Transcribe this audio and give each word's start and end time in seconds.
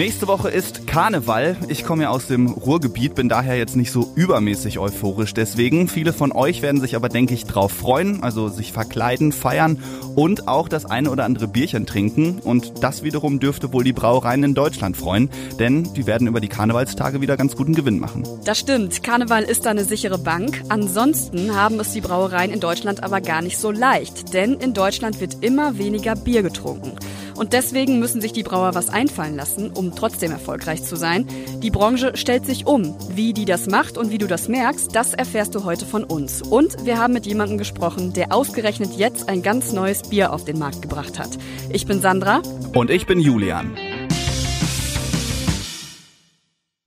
Nächste 0.00 0.28
Woche 0.28 0.48
ist 0.48 0.86
Karneval. 0.86 1.58
Ich 1.68 1.84
komme 1.84 2.04
ja 2.04 2.08
aus 2.08 2.26
dem 2.26 2.46
Ruhrgebiet, 2.46 3.14
bin 3.14 3.28
daher 3.28 3.58
jetzt 3.58 3.76
nicht 3.76 3.92
so 3.92 4.10
übermäßig 4.14 4.78
euphorisch. 4.78 5.34
Deswegen, 5.34 5.88
viele 5.88 6.14
von 6.14 6.32
euch 6.32 6.62
werden 6.62 6.80
sich 6.80 6.96
aber, 6.96 7.10
denke 7.10 7.34
ich, 7.34 7.44
drauf 7.44 7.70
freuen. 7.70 8.22
Also 8.22 8.48
sich 8.48 8.72
verkleiden, 8.72 9.30
feiern 9.30 9.78
und 10.16 10.48
auch 10.48 10.70
das 10.70 10.86
eine 10.86 11.10
oder 11.10 11.26
andere 11.26 11.48
Bierchen 11.48 11.84
trinken. 11.84 12.38
Und 12.42 12.82
das 12.82 13.02
wiederum 13.02 13.40
dürfte 13.40 13.74
wohl 13.74 13.84
die 13.84 13.92
Brauereien 13.92 14.42
in 14.42 14.54
Deutschland 14.54 14.96
freuen, 14.96 15.28
denn 15.58 15.92
die 15.92 16.06
werden 16.06 16.28
über 16.28 16.40
die 16.40 16.48
Karnevalstage 16.48 17.20
wieder 17.20 17.36
ganz 17.36 17.54
guten 17.54 17.74
Gewinn 17.74 17.98
machen. 17.98 18.26
Das 18.46 18.58
stimmt. 18.58 19.02
Karneval 19.02 19.42
ist 19.42 19.66
da 19.66 19.70
eine 19.70 19.84
sichere 19.84 20.16
Bank. 20.16 20.62
Ansonsten 20.70 21.54
haben 21.54 21.78
es 21.78 21.92
die 21.92 22.00
Brauereien 22.00 22.52
in 22.52 22.60
Deutschland 22.60 23.02
aber 23.02 23.20
gar 23.20 23.42
nicht 23.42 23.58
so 23.58 23.70
leicht. 23.70 24.32
Denn 24.32 24.54
in 24.54 24.72
Deutschland 24.72 25.20
wird 25.20 25.44
immer 25.44 25.76
weniger 25.76 26.16
Bier 26.16 26.42
getrunken. 26.42 26.92
Und 27.34 27.52
deswegen 27.52 27.98
müssen 27.98 28.20
sich 28.20 28.32
die 28.32 28.42
Brauer 28.42 28.74
was 28.74 28.88
einfallen 28.88 29.36
lassen, 29.36 29.70
um 29.70 29.94
trotzdem 29.94 30.30
erfolgreich 30.30 30.82
zu 30.82 30.96
sein. 30.96 31.26
Die 31.62 31.70
Branche 31.70 32.16
stellt 32.16 32.46
sich 32.46 32.66
um. 32.66 32.96
Wie 33.14 33.32
die 33.32 33.44
das 33.44 33.66
macht 33.66 33.98
und 33.98 34.10
wie 34.10 34.18
du 34.18 34.26
das 34.26 34.48
merkst, 34.48 34.94
das 34.94 35.14
erfährst 35.14 35.54
du 35.54 35.64
heute 35.64 35.86
von 35.86 36.04
uns. 36.04 36.42
Und 36.42 36.84
wir 36.84 36.98
haben 36.98 37.12
mit 37.12 37.26
jemandem 37.26 37.58
gesprochen, 37.58 38.12
der 38.12 38.32
ausgerechnet 38.32 38.96
jetzt 38.96 39.28
ein 39.28 39.42
ganz 39.42 39.72
neues 39.72 40.02
Bier 40.02 40.32
auf 40.32 40.44
den 40.44 40.58
Markt 40.58 40.82
gebracht 40.82 41.18
hat. 41.18 41.30
Ich 41.70 41.86
bin 41.86 42.00
Sandra. 42.00 42.42
Und 42.74 42.90
ich 42.90 43.06
bin 43.06 43.20
Julian. 43.20 43.76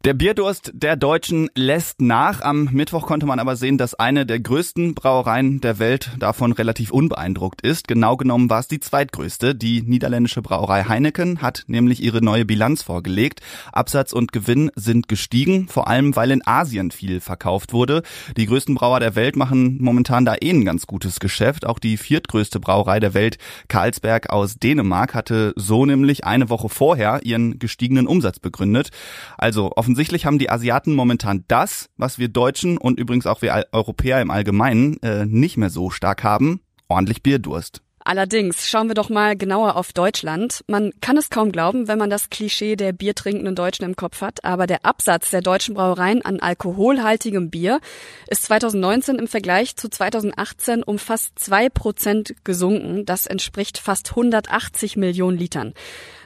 Der 0.05 0.13
Bierdurst 0.13 0.71
der 0.73 0.98
Deutschen 0.98 1.49
lässt 1.55 2.02
nach. 2.02 2.41
Am 2.41 2.66
Mittwoch 2.73 3.07
konnte 3.07 3.25
man 3.25 3.39
aber 3.39 3.55
sehen, 3.55 3.77
dass 3.77 3.95
eine 3.95 4.26
der 4.26 4.41
größten 4.41 4.95
Brauereien 4.95 5.62
der 5.62 5.79
Welt 5.79 6.12
davon 6.20 6.51
relativ 6.51 6.91
unbeeindruckt 6.91 7.62
ist. 7.62 7.87
Genau 7.87 8.18
genommen 8.18 8.49
war 8.49 8.59
es 8.59 8.68
die 8.68 8.81
zweitgrößte. 8.81 9.55
Die 9.55 9.81
niederländische 9.81 10.41
Brauerei 10.41 10.84
Heineken 10.84 11.41
hat 11.41 11.63
nämlich 11.68 12.04
ihre 12.04 12.21
neue 12.21 12.43
Bilanz 12.43 12.84
vorgelegt. 12.84 13.40
Absatz 13.71 14.12
und 14.12 14.34
Gewinn 14.34 14.71
sind 14.76 15.07
gestiegen, 15.07 15.70
vor 15.70 15.87
allem 15.87 16.18
weil 16.18 16.31
in 16.31 16.46
Asien 16.46 16.91
viel 16.91 17.21
verkauft 17.21 17.71
wurde. 17.71 18.04
Die 18.35 18.46
größten 18.46 18.76
Brauer 18.76 18.99
der 18.99 19.15
Welt 19.15 19.37
machen 19.37 19.77
momentan 19.79 20.26
da 20.26 20.35
eh 20.35 20.49
ein 20.49 20.65
ganz 20.65 20.85
gutes 20.85 21.21
Geschäft. 21.21 21.65
Auch 21.65 21.79
die 21.79 21.96
viertgrößte 21.96 22.59
Brauerei 22.59 22.99
der 22.99 23.13
Welt, 23.13 23.37
Carlsberg 23.70 24.31
aus 24.31 24.55
Dänemark, 24.55 25.13
hatte 25.13 25.54
so 25.55 25.85
nämlich 25.85 26.26
eine 26.26 26.49
Woche 26.49 26.68
vorher 26.68 27.21
ihren 27.24 27.57
gestiegenen 27.57 28.05
Umsatz 28.05 28.41
begründet. 28.41 28.90
Also 29.37 29.71
offensichtlich 29.94 30.26
haben 30.26 30.40
die 30.40 30.49
Asiaten 30.49 30.96
momentan 30.96 31.44
das, 31.48 31.88
was 31.98 32.18
wir 32.18 32.27
Deutschen 32.27 32.80
und 32.80 32.99
übrigens 32.99 33.27
auch 33.27 33.44
wir 33.44 33.68
Europäer 33.72 34.24
im 34.24 34.32
Allgemeinen 34.32 34.98
äh, 35.04 35.27
nicht 35.27 35.55
mehr 35.55 35.70
so 35.70 35.91
stark 35.91 36.24
haben, 36.24 36.62
ordentlich 36.88 37.22
Bierdurst. 37.22 37.82
Allerdings 38.05 38.68
schauen 38.68 38.90
wir 38.90 38.96
doch 38.96 39.09
mal 39.09 39.37
genauer 39.37 39.77
auf 39.77 39.93
Deutschland. 39.93 40.63
Man 40.68 40.91
kann 40.99 41.15
es 41.15 41.29
kaum 41.29 41.54
glauben, 41.54 41.87
wenn 41.87 41.98
man 41.98 42.09
das 42.09 42.29
Klischee 42.29 42.76
der 42.76 42.91
biertrinkenden 42.91 43.55
Deutschen 43.55 43.85
im 43.85 43.96
Kopf 43.96 44.21
hat, 44.21 44.43
aber 44.43 44.68
der 44.68 44.85
Absatz 44.85 45.29
der 45.29 45.41
deutschen 45.41 45.76
Brauereien 45.76 46.24
an 46.24 46.41
alkoholhaltigem 46.41 47.49
Bier 47.49 47.79
ist 48.27 48.43
2019 48.43 49.15
im 49.15 49.27
Vergleich 49.27 49.77
zu 49.77 49.90
2018 49.90 50.84
um 50.84 50.99
fast 50.99 51.40
zwei 51.40 51.70
Prozent 51.70 52.35
gesunken. 52.43 53.05
Das 53.05 53.26
entspricht 53.26 53.77
fast 53.77 54.09
180 54.09 54.98
Millionen 54.98 55.37
Litern. 55.37 55.74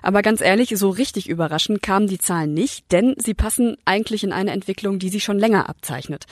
Aber 0.02 0.22
ganz 0.22 0.42
ehrlich, 0.42 0.74
so 0.76 0.90
richtig 0.90 1.28
überraschend 1.28 1.84
kamen 1.84 2.08
die 2.08 2.18
Zahlen 2.18 2.54
nicht, 2.54 2.92
denn 2.92 3.16
sie 3.18 3.34
passen 3.34 3.78
eigentlich 3.86 4.24
in 4.24 4.32
eine 4.32 4.52
Entwicklung, 4.52 5.00
die 5.00 5.10
sich 5.10 5.24
schon 5.24 5.38
länger 5.38 5.70
abzeichnet. 5.70 6.26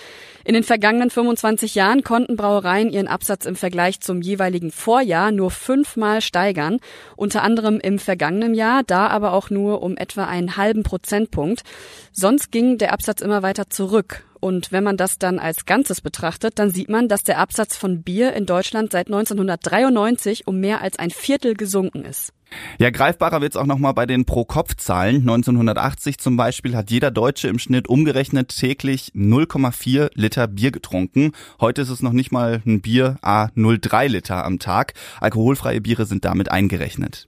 In 0.44 0.54
den 0.54 0.64
vergangenen 0.64 1.10
25 1.10 1.76
Jahren 1.76 2.04
konnten 2.04 2.36
Brauereien 2.36 2.90
ihren 2.90 3.08
Absatz 3.08 3.46
im 3.46 3.56
Vergleich 3.56 4.00
zum 4.00 4.22
jeweiligen 4.22 4.72
Vorjahr 4.72 5.32
nur 5.36 5.52
fünfmal 5.52 6.22
steigern, 6.22 6.80
unter 7.16 7.44
anderem 7.44 7.80
im 7.80 8.00
vergangenen 8.00 8.54
Jahr, 8.54 8.84
da 8.84 9.08
aber 9.08 9.34
auch 9.34 9.50
nur 9.50 9.84
um 9.84 9.98
etwa 9.98 10.26
einen 10.26 10.58
halben 10.58 10.84
Prozentpunkt. 10.84 11.64
Sonst 12.12 12.52
ging 12.52 12.78
der 12.78 12.94
Absatz 12.94 13.22
immer 13.22 13.44
weiter 13.44 13.70
zurück. 13.70 14.26
Und 14.40 14.72
wenn 14.72 14.84
man 14.84 14.96
das 14.96 15.18
dann 15.18 15.40
als 15.40 15.66
Ganzes 15.66 16.02
betrachtet, 16.02 16.60
dann 16.60 16.70
sieht 16.70 16.90
man, 16.90 17.08
dass 17.08 17.24
der 17.24 17.40
Absatz 17.40 17.76
von 17.76 18.04
Bier 18.04 18.34
in 18.34 18.46
Deutschland 18.46 18.92
seit 18.92 19.08
1993 19.08 20.46
um 20.46 20.60
mehr 20.60 20.82
als 20.82 21.00
ein 21.00 21.10
Viertel 21.10 21.56
gesunken 21.56 22.06
ist. 22.06 22.32
Ja, 22.80 22.90
greifbarer 22.90 23.42
wird's 23.42 23.58
auch 23.58 23.66
nochmal 23.66 23.94
bei 23.94 24.06
den 24.06 24.26
Pro-Kopf-Zahlen. 24.26 25.22
1980 25.22 26.18
zum 26.18 26.38
Beispiel 26.38 26.76
hat 26.76 26.92
jeder 26.92 27.12
Deutsche 27.12 27.48
im 27.48 27.60
Schnitt 27.60 27.88
umgerechnet 27.88 28.50
täglich 28.50 29.12
0,4 29.16 30.12
Liter 30.14 30.48
Bier 30.48 30.72
getrunken. 30.72 31.32
Heute 31.60 31.82
ist 31.82 31.90
es 31.90 32.02
noch 32.02 32.14
nicht 32.14 32.32
mal 32.32 32.62
ein 32.66 32.82
Bier 32.82 33.18
a 33.22 33.46
0,3 33.56 34.08
Liter 34.08 34.46
am 34.46 34.60
Tag. 34.60 34.94
Alkoholfreie 35.20 35.82
Biere 35.82 36.06
sind 36.06 36.26
damit 36.26 36.52
eingerechnet. 36.52 37.28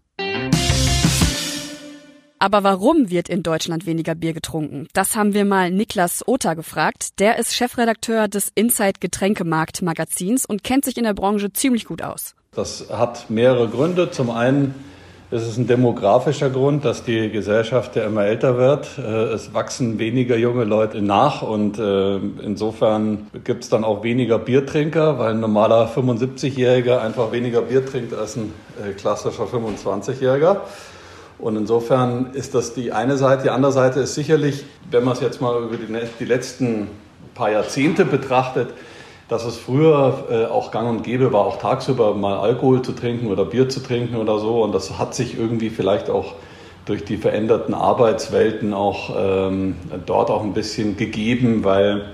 Aber 2.40 2.64
warum 2.64 3.10
wird 3.10 3.30
in 3.30 3.42
Deutschland 3.42 3.88
weniger 3.88 4.14
Bier 4.14 4.34
getrunken? 4.34 4.88
Das 4.94 5.16
haben 5.16 5.34
wir 5.34 5.44
mal 5.44 5.72
Niklas 5.72 6.28
Ota 6.28 6.54
gefragt. 6.54 7.20
Der 7.20 7.40
ist 7.40 7.56
Chefredakteur 7.56 8.28
des 8.28 8.52
Inside 8.54 9.00
Getränkemarkt 9.00 9.82
Magazins 9.82 10.46
und 10.46 10.64
kennt 10.64 10.86
sich 10.86 10.98
in 10.98 11.04
der 11.04 11.16
Branche 11.16 11.52
ziemlich 11.52 11.86
gut 11.86 12.04
aus. 12.04 12.36
Das 12.52 12.90
hat 12.92 13.30
mehrere 13.30 13.68
Gründe. 13.70 14.12
Zum 14.12 14.30
einen 14.30 14.76
es 15.30 15.46
ist 15.46 15.58
ein 15.58 15.68
demografischer 15.68 16.50
Grund, 16.50 16.86
dass 16.86 17.04
die 17.04 17.30
Gesellschaft 17.30 17.98
ja 17.98 18.06
immer 18.06 18.26
älter 18.26 18.58
wird. 18.58 18.98
Äh, 18.98 19.34
es 19.34 19.54
wachsen 19.54 20.00
weniger 20.00 20.38
junge 20.38 20.64
Leute 20.64 21.02
nach 21.02 21.42
und 21.42 21.78
äh, 21.78 22.16
insofern 22.16 23.28
gibt 23.44 23.66
es 23.66 23.70
dann 23.70 23.84
auch 23.84 24.04
weniger 24.04 24.40
Biertrinker, 24.40 25.20
weil 25.20 25.32
ein 25.32 25.42
normaler 25.42 25.90
75-Jähriger 25.94 27.00
einfach 27.00 27.34
weniger 27.34 27.62
Bier 27.62 27.86
trinkt 27.86 28.14
als 28.14 28.38
ein 28.38 28.54
äh, 28.82 28.94
klassischer 28.94 29.44
25-Jähriger. 29.44 30.62
Und 31.40 31.58
insofern 31.58 32.32
ist 32.34 32.56
das 32.56 32.74
die 32.74 32.94
eine 32.94 33.18
Seite. 33.18 33.44
Die 33.44 33.50
andere 33.50 33.74
Seite 33.74 34.00
ist 34.00 34.16
sicherlich, 34.16 34.64
wenn 34.90 35.04
man 35.04 35.14
es 35.14 35.20
jetzt 35.20 35.42
mal 35.42 35.62
über 35.62 35.76
die 35.78 36.26
letzten 36.26 36.88
paar 37.36 37.52
Jahrzehnte 37.52 38.06
betrachtet, 38.06 38.70
dass 39.28 39.46
es 39.46 39.58
früher 39.58 40.26
äh, 40.30 40.46
auch 40.46 40.72
gang 40.72 40.90
und 40.90 41.04
gäbe 41.04 41.34
war, 41.34 41.46
auch 41.46 41.58
tagsüber 41.58 42.14
mal 42.14 42.38
Alkohol 42.38 42.82
zu 42.82 42.94
trinken 42.94 43.28
oder 43.28 43.46
Bier 43.46 43.68
zu 43.68 43.82
trinken 43.82 44.16
oder 44.16 44.40
so. 44.40 44.64
Und 44.64 44.74
das 44.74 44.98
hat 44.98 45.16
sich 45.16 45.38
irgendwie 45.38 45.70
vielleicht 45.70 46.10
auch 46.10 46.36
durch 46.86 47.04
die 47.04 47.18
veränderten 47.18 47.74
Arbeitswelten 47.74 48.74
auch 48.74 49.14
ähm, 49.18 49.76
dort 50.06 50.30
auch 50.30 50.44
ein 50.44 50.54
bisschen 50.54 50.96
gegeben, 50.96 51.66
weil 51.66 52.06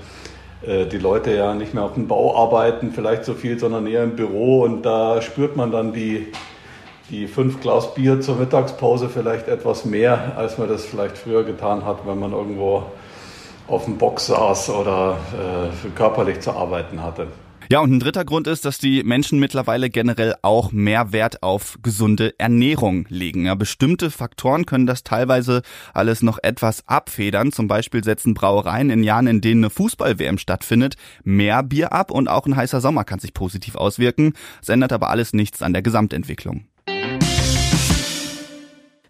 äh, 0.66 0.88
die 0.88 0.98
Leute 0.98 1.36
ja 1.36 1.54
nicht 1.54 1.76
mehr 1.76 1.84
auf 1.84 1.94
dem 1.94 2.08
Bau 2.08 2.36
arbeiten, 2.36 2.92
vielleicht 2.92 3.26
so 3.26 3.36
viel, 3.36 3.60
sondern 3.60 3.86
eher 3.86 4.04
im 4.04 4.16
Büro. 4.16 4.64
Und 4.64 4.82
da 4.82 5.22
spürt 5.22 5.56
man 5.56 5.72
dann 5.72 5.94
die, 5.94 6.28
die 7.12 7.28
fünf 7.28 7.62
Glas 7.62 7.94
Bier 7.94 8.22
zur 8.22 8.38
Mittagspause 8.38 9.10
vielleicht 9.10 9.48
etwas 9.48 9.86
mehr, 9.86 10.34
als 10.36 10.58
man 10.58 10.68
das 10.68 10.86
vielleicht 10.86 11.20
früher 11.20 11.44
getan 11.44 11.86
hat, 11.86 12.08
wenn 12.08 12.18
man 12.18 12.32
irgendwo 12.32 12.86
auf 13.68 13.86
dem 13.86 13.98
Box 13.98 14.28
saß 14.28 14.70
oder 14.70 15.18
äh, 15.34 15.90
körperlich 15.96 16.40
zu 16.42 16.52
arbeiten 16.52 17.02
hatte. 17.02 17.28
Ja, 17.70 17.80
und 17.80 17.92
ein 17.92 18.00
dritter 18.00 18.26
Grund 18.26 18.48
ist, 18.48 18.66
dass 18.66 18.78
die 18.78 19.04
Menschen 19.04 19.40
mittlerweile 19.40 19.90
generell 19.90 20.36
auch 20.42 20.72
mehr 20.72 21.14
Wert 21.14 21.42
auf 21.44 21.80
gesunde 21.82 22.38
Ernährung 22.38 23.06
legen. 23.10 23.46
Ja, 23.46 23.56
bestimmte 23.56 24.12
Faktoren 24.12 24.66
können 24.66 24.86
das 24.86 25.04
teilweise 25.04 25.62
alles 25.94 26.22
noch 26.22 26.40
etwas 26.44 26.88
abfedern. 26.88 27.54
Zum 27.54 27.68
Beispiel 27.68 28.04
setzen 28.04 28.34
Brauereien 28.34 28.90
in 28.90 29.02
Jahren, 29.02 29.28
in 29.28 29.40
denen 29.40 29.64
eine 29.64 29.70
Fußball-WM 29.70 30.38
stattfindet, 30.38 30.98
mehr 31.24 31.64
Bier 31.64 31.94
ab 31.94 32.12
und 32.12 32.28
auch 32.28 32.46
ein 32.46 32.56
heißer 32.56 32.82
Sommer 32.82 33.06
kann 33.06 33.20
sich 33.20 33.34
positiv 33.34 33.76
auswirken. 33.76 34.34
Es 34.62 34.68
ändert 34.68 34.92
aber 34.92 35.10
alles 35.10 35.32
nichts 35.32 35.62
an 35.62 35.72
der 35.74 35.82
Gesamtentwicklung. 35.82 36.68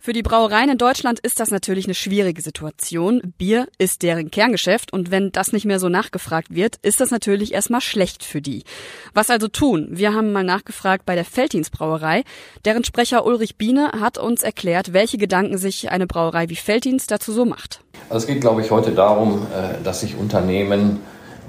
Für 0.05 0.11
die 0.11 0.21
Brauereien 0.21 0.69
in 0.69 0.77
Deutschland 0.77 1.21
ist 1.21 1.39
das 1.39 1.49
natürlich 1.49 1.85
eine 1.85 1.93
schwierige 1.93 2.41
Situation. 2.41 3.21
Bier 3.37 3.67
ist 3.77 4.03
deren 4.03 4.31
Kerngeschäft 4.31 4.91
und 4.91 5.11
wenn 5.11 5.31
das 5.31 5.53
nicht 5.53 5.63
mehr 5.63 5.79
so 5.79 5.87
nachgefragt 5.87 6.53
wird, 6.53 6.75
ist 6.81 6.99
das 6.99 7.09
natürlich 7.09 7.53
erstmal 7.53 7.79
schlecht 7.79 8.21
für 8.25 8.41
die. 8.41 8.65
Was 9.13 9.29
also 9.29 9.47
tun? 9.47 9.87
Wir 9.91 10.13
haben 10.13 10.33
mal 10.33 10.43
nachgefragt 10.43 11.05
bei 11.05 11.15
der 11.15 11.23
Feldins 11.23 11.69
Brauerei. 11.69 12.25
Deren 12.65 12.83
Sprecher 12.83 13.25
Ulrich 13.25 13.55
Biene 13.55 13.93
hat 13.97 14.17
uns 14.17 14.43
erklärt, 14.43 14.91
welche 14.91 15.17
Gedanken 15.17 15.57
sich 15.57 15.89
eine 15.89 16.05
Brauerei 16.05 16.49
wie 16.49 16.57
Feldins 16.57 17.07
dazu 17.07 17.31
so 17.31 17.45
macht. 17.45 17.79
Also 18.09 18.25
es 18.25 18.27
geht, 18.27 18.41
glaube 18.41 18.59
ich, 18.61 18.71
heute 18.71 18.91
darum, 18.91 19.47
äh, 19.53 19.81
dass 19.85 20.01
sich 20.01 20.17
Unternehmen, 20.17 20.99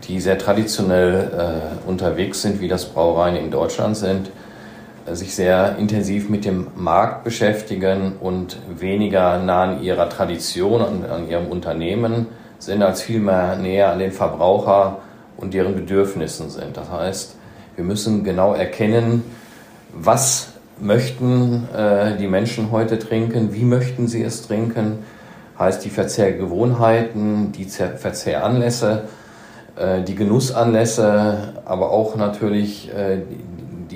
die 0.07 0.21
sehr 0.21 0.39
traditionell 0.39 1.73
äh, 1.85 1.89
unterwegs 1.89 2.43
sind, 2.43 2.61
wie 2.61 2.69
das 2.69 2.85
Brauereien 2.85 3.35
in 3.35 3.51
Deutschland 3.51 3.97
sind, 3.97 4.31
sich 5.13 5.35
sehr 5.35 5.77
intensiv 5.79 6.29
mit 6.29 6.45
dem 6.45 6.69
Markt 6.77 7.25
beschäftigen 7.25 8.15
und 8.21 8.59
weniger 8.79 9.39
nah 9.39 9.65
an 9.65 9.83
ihrer 9.83 10.09
Tradition 10.09 10.81
und 10.81 11.05
an 11.07 11.29
ihrem 11.29 11.47
Unternehmen 11.47 12.27
sind, 12.59 12.83
als 12.83 13.03
vielmehr 13.03 13.57
näher 13.57 13.93
an 13.93 13.99
den 13.99 14.13
Verbraucher 14.13 14.99
und 15.37 15.53
deren 15.53 15.75
Bedürfnissen 15.75 16.49
sind. 16.49 16.77
Das 16.77 16.91
heißt, 16.91 17.37
wir 17.77 17.85
müssen 17.85 18.25
genau 18.25 18.55
erkennen, 18.55 19.25
was 19.93 20.53
möchten 20.81 21.69
äh, 21.75 22.17
die 22.17 22.27
Menschen 22.27 22.71
heute 22.71 22.99
trinken, 22.99 23.53
wie 23.53 23.65
möchten 23.65 24.09
sie 24.09 24.23
es 24.23 24.47
trinken, 24.47 25.01
heißt 25.59 25.85
die 25.85 25.91
Verzehrgewohnheiten, 25.91 27.53
die 27.53 27.65
Verzehranlässe 27.65 29.05
äh, 29.77 30.03
die 30.03 30.15
Genussanlässe, 30.15 31.55
aber 31.65 31.91
auch 31.91 32.15
natürlich 32.15 32.93
äh, 32.95 33.23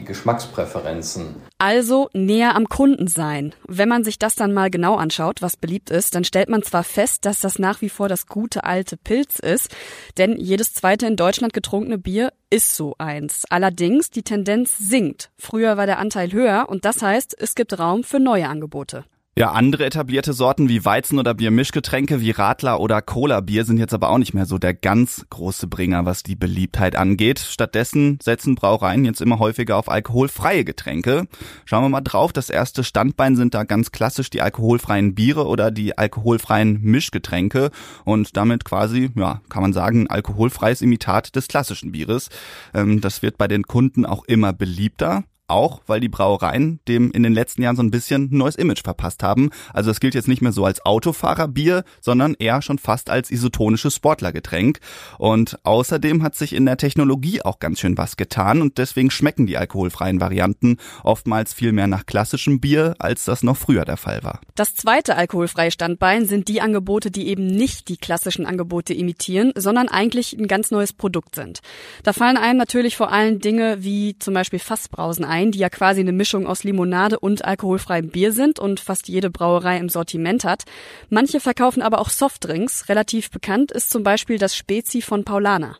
Geschmackspräferenzen. 0.08 1.36
Also 1.58 2.08
näher 2.12 2.56
am 2.56 2.68
Kunden 2.68 3.06
sein. 3.06 3.54
Wenn 3.68 3.88
man 3.88 4.02
sich 4.02 4.18
das 4.18 4.34
dann 4.34 4.52
mal 4.52 4.70
genau 4.70 4.96
anschaut, 4.96 5.42
was 5.42 5.56
beliebt 5.56 5.90
ist, 5.90 6.16
dann 6.16 6.24
stellt 6.24 6.48
man 6.48 6.64
zwar 6.64 6.82
fest, 6.82 7.24
dass 7.24 7.38
das 7.38 7.60
nach 7.60 7.80
wie 7.80 7.88
vor 7.88 8.08
das 8.08 8.26
gute 8.26 8.64
alte 8.64 8.96
Pilz 8.96 9.38
ist, 9.38 9.74
denn 10.16 10.36
jedes 10.36 10.74
zweite 10.74 11.06
in 11.06 11.16
Deutschland 11.16 11.52
getrunkene 11.52 11.98
Bier 11.98 12.32
ist 12.50 12.74
so 12.74 12.94
eins. 12.98 13.44
Allerdings 13.50 14.10
die 14.10 14.22
Tendenz 14.22 14.76
sinkt. 14.78 15.30
Früher 15.38 15.76
war 15.76 15.86
der 15.86 15.98
Anteil 15.98 16.32
höher 16.32 16.66
und 16.68 16.84
das 16.84 17.02
heißt, 17.02 17.36
es 17.38 17.54
gibt 17.54 17.78
Raum 17.78 18.02
für 18.02 18.18
neue 18.18 18.48
Angebote. 18.48 19.04
Ja, 19.38 19.52
andere 19.52 19.84
etablierte 19.86 20.32
Sorten 20.32 20.68
wie 20.68 20.84
Weizen- 20.84 21.20
oder 21.20 21.32
Biermischgetränke 21.32 22.20
wie 22.20 22.32
Radler 22.32 22.80
oder 22.80 23.00
Cola-Bier 23.00 23.64
sind 23.64 23.78
jetzt 23.78 23.94
aber 23.94 24.10
auch 24.10 24.18
nicht 24.18 24.34
mehr 24.34 24.46
so 24.46 24.58
der 24.58 24.74
ganz 24.74 25.26
große 25.30 25.68
Bringer, 25.68 26.04
was 26.04 26.24
die 26.24 26.34
Beliebtheit 26.34 26.96
angeht. 26.96 27.38
Stattdessen 27.38 28.18
setzen 28.20 28.56
Brauereien 28.56 29.04
jetzt 29.04 29.20
immer 29.20 29.38
häufiger 29.38 29.76
auf 29.76 29.88
alkoholfreie 29.88 30.64
Getränke. 30.64 31.28
Schauen 31.66 31.84
wir 31.84 31.88
mal 31.88 32.00
drauf. 32.00 32.32
Das 32.32 32.50
erste 32.50 32.82
Standbein 32.82 33.36
sind 33.36 33.54
da 33.54 33.62
ganz 33.62 33.92
klassisch 33.92 34.28
die 34.28 34.42
alkoholfreien 34.42 35.14
Biere 35.14 35.46
oder 35.46 35.70
die 35.70 35.96
alkoholfreien 35.96 36.80
Mischgetränke 36.82 37.70
und 38.04 38.36
damit 38.36 38.64
quasi, 38.64 39.10
ja, 39.14 39.40
kann 39.48 39.62
man 39.62 39.72
sagen, 39.72 40.08
alkoholfreies 40.08 40.82
Imitat 40.82 41.36
des 41.36 41.46
klassischen 41.46 41.92
Bieres. 41.92 42.28
Ähm, 42.74 43.00
das 43.00 43.22
wird 43.22 43.38
bei 43.38 43.46
den 43.46 43.62
Kunden 43.62 44.04
auch 44.04 44.24
immer 44.24 44.52
beliebter. 44.52 45.22
Auch 45.48 45.80
weil 45.86 46.00
die 46.00 46.10
Brauereien 46.10 46.78
dem 46.88 47.10
in 47.10 47.22
den 47.22 47.32
letzten 47.32 47.62
Jahren 47.62 47.74
so 47.74 47.82
ein 47.82 47.90
bisschen 47.90 48.24
ein 48.30 48.36
neues 48.36 48.54
Image 48.54 48.84
verpasst 48.84 49.22
haben. 49.22 49.48
Also 49.72 49.90
es 49.90 49.98
gilt 49.98 50.14
jetzt 50.14 50.28
nicht 50.28 50.42
mehr 50.42 50.52
so 50.52 50.66
als 50.66 50.84
Autofahrerbier, 50.84 51.84
sondern 52.02 52.34
eher 52.38 52.60
schon 52.60 52.78
fast 52.78 53.08
als 53.08 53.30
isotonisches 53.30 53.94
Sportlergetränk. 53.94 54.80
Und 55.16 55.58
außerdem 55.64 56.22
hat 56.22 56.34
sich 56.34 56.52
in 56.52 56.66
der 56.66 56.76
Technologie 56.76 57.40
auch 57.40 57.60
ganz 57.60 57.80
schön 57.80 57.96
was 57.96 58.18
getan 58.18 58.60
und 58.60 58.76
deswegen 58.76 59.10
schmecken 59.10 59.46
die 59.46 59.56
alkoholfreien 59.56 60.20
Varianten 60.20 60.76
oftmals 61.02 61.54
viel 61.54 61.72
mehr 61.72 61.86
nach 61.86 62.04
klassischem 62.04 62.60
Bier, 62.60 62.94
als 62.98 63.24
das 63.24 63.42
noch 63.42 63.56
früher 63.56 63.86
der 63.86 63.96
Fall 63.96 64.22
war. 64.22 64.40
Das 64.54 64.74
zweite 64.74 65.16
alkoholfreie 65.16 65.70
Standbein 65.70 66.26
sind 66.26 66.48
die 66.48 66.60
Angebote, 66.60 67.10
die 67.10 67.26
eben 67.26 67.46
nicht 67.46 67.88
die 67.88 67.96
klassischen 67.96 68.44
Angebote 68.44 68.92
imitieren, 68.92 69.52
sondern 69.56 69.88
eigentlich 69.88 70.34
ein 70.34 70.46
ganz 70.46 70.70
neues 70.70 70.92
Produkt 70.92 71.34
sind. 71.34 71.60
Da 72.02 72.12
fallen 72.12 72.36
einem 72.36 72.58
natürlich 72.58 72.98
vor 72.98 73.10
allem 73.10 73.40
Dinge 73.40 73.82
wie 73.82 74.18
zum 74.18 74.34
Beispiel 74.34 74.58
Fassbrausen 74.58 75.24
ein 75.24 75.37
ein, 75.38 75.52
die 75.52 75.58
ja 75.60 75.70
quasi 75.70 76.00
eine 76.00 76.12
Mischung 76.12 76.46
aus 76.46 76.64
Limonade 76.64 77.20
und 77.20 77.44
alkoholfreiem 77.44 78.08
Bier 78.08 78.32
sind 78.32 78.58
und 78.58 78.80
fast 78.80 79.08
jede 79.08 79.30
Brauerei 79.30 79.78
im 79.78 79.88
Sortiment 79.88 80.44
hat. 80.44 80.64
Manche 81.10 81.38
verkaufen 81.38 81.80
aber 81.80 82.00
auch 82.00 82.10
Softdrinks. 82.10 82.88
Relativ 82.88 83.30
bekannt 83.30 83.70
ist 83.70 83.90
zum 83.90 84.02
Beispiel 84.02 84.38
das 84.38 84.56
Spezi 84.56 85.00
von 85.00 85.24
Paulana. 85.24 85.76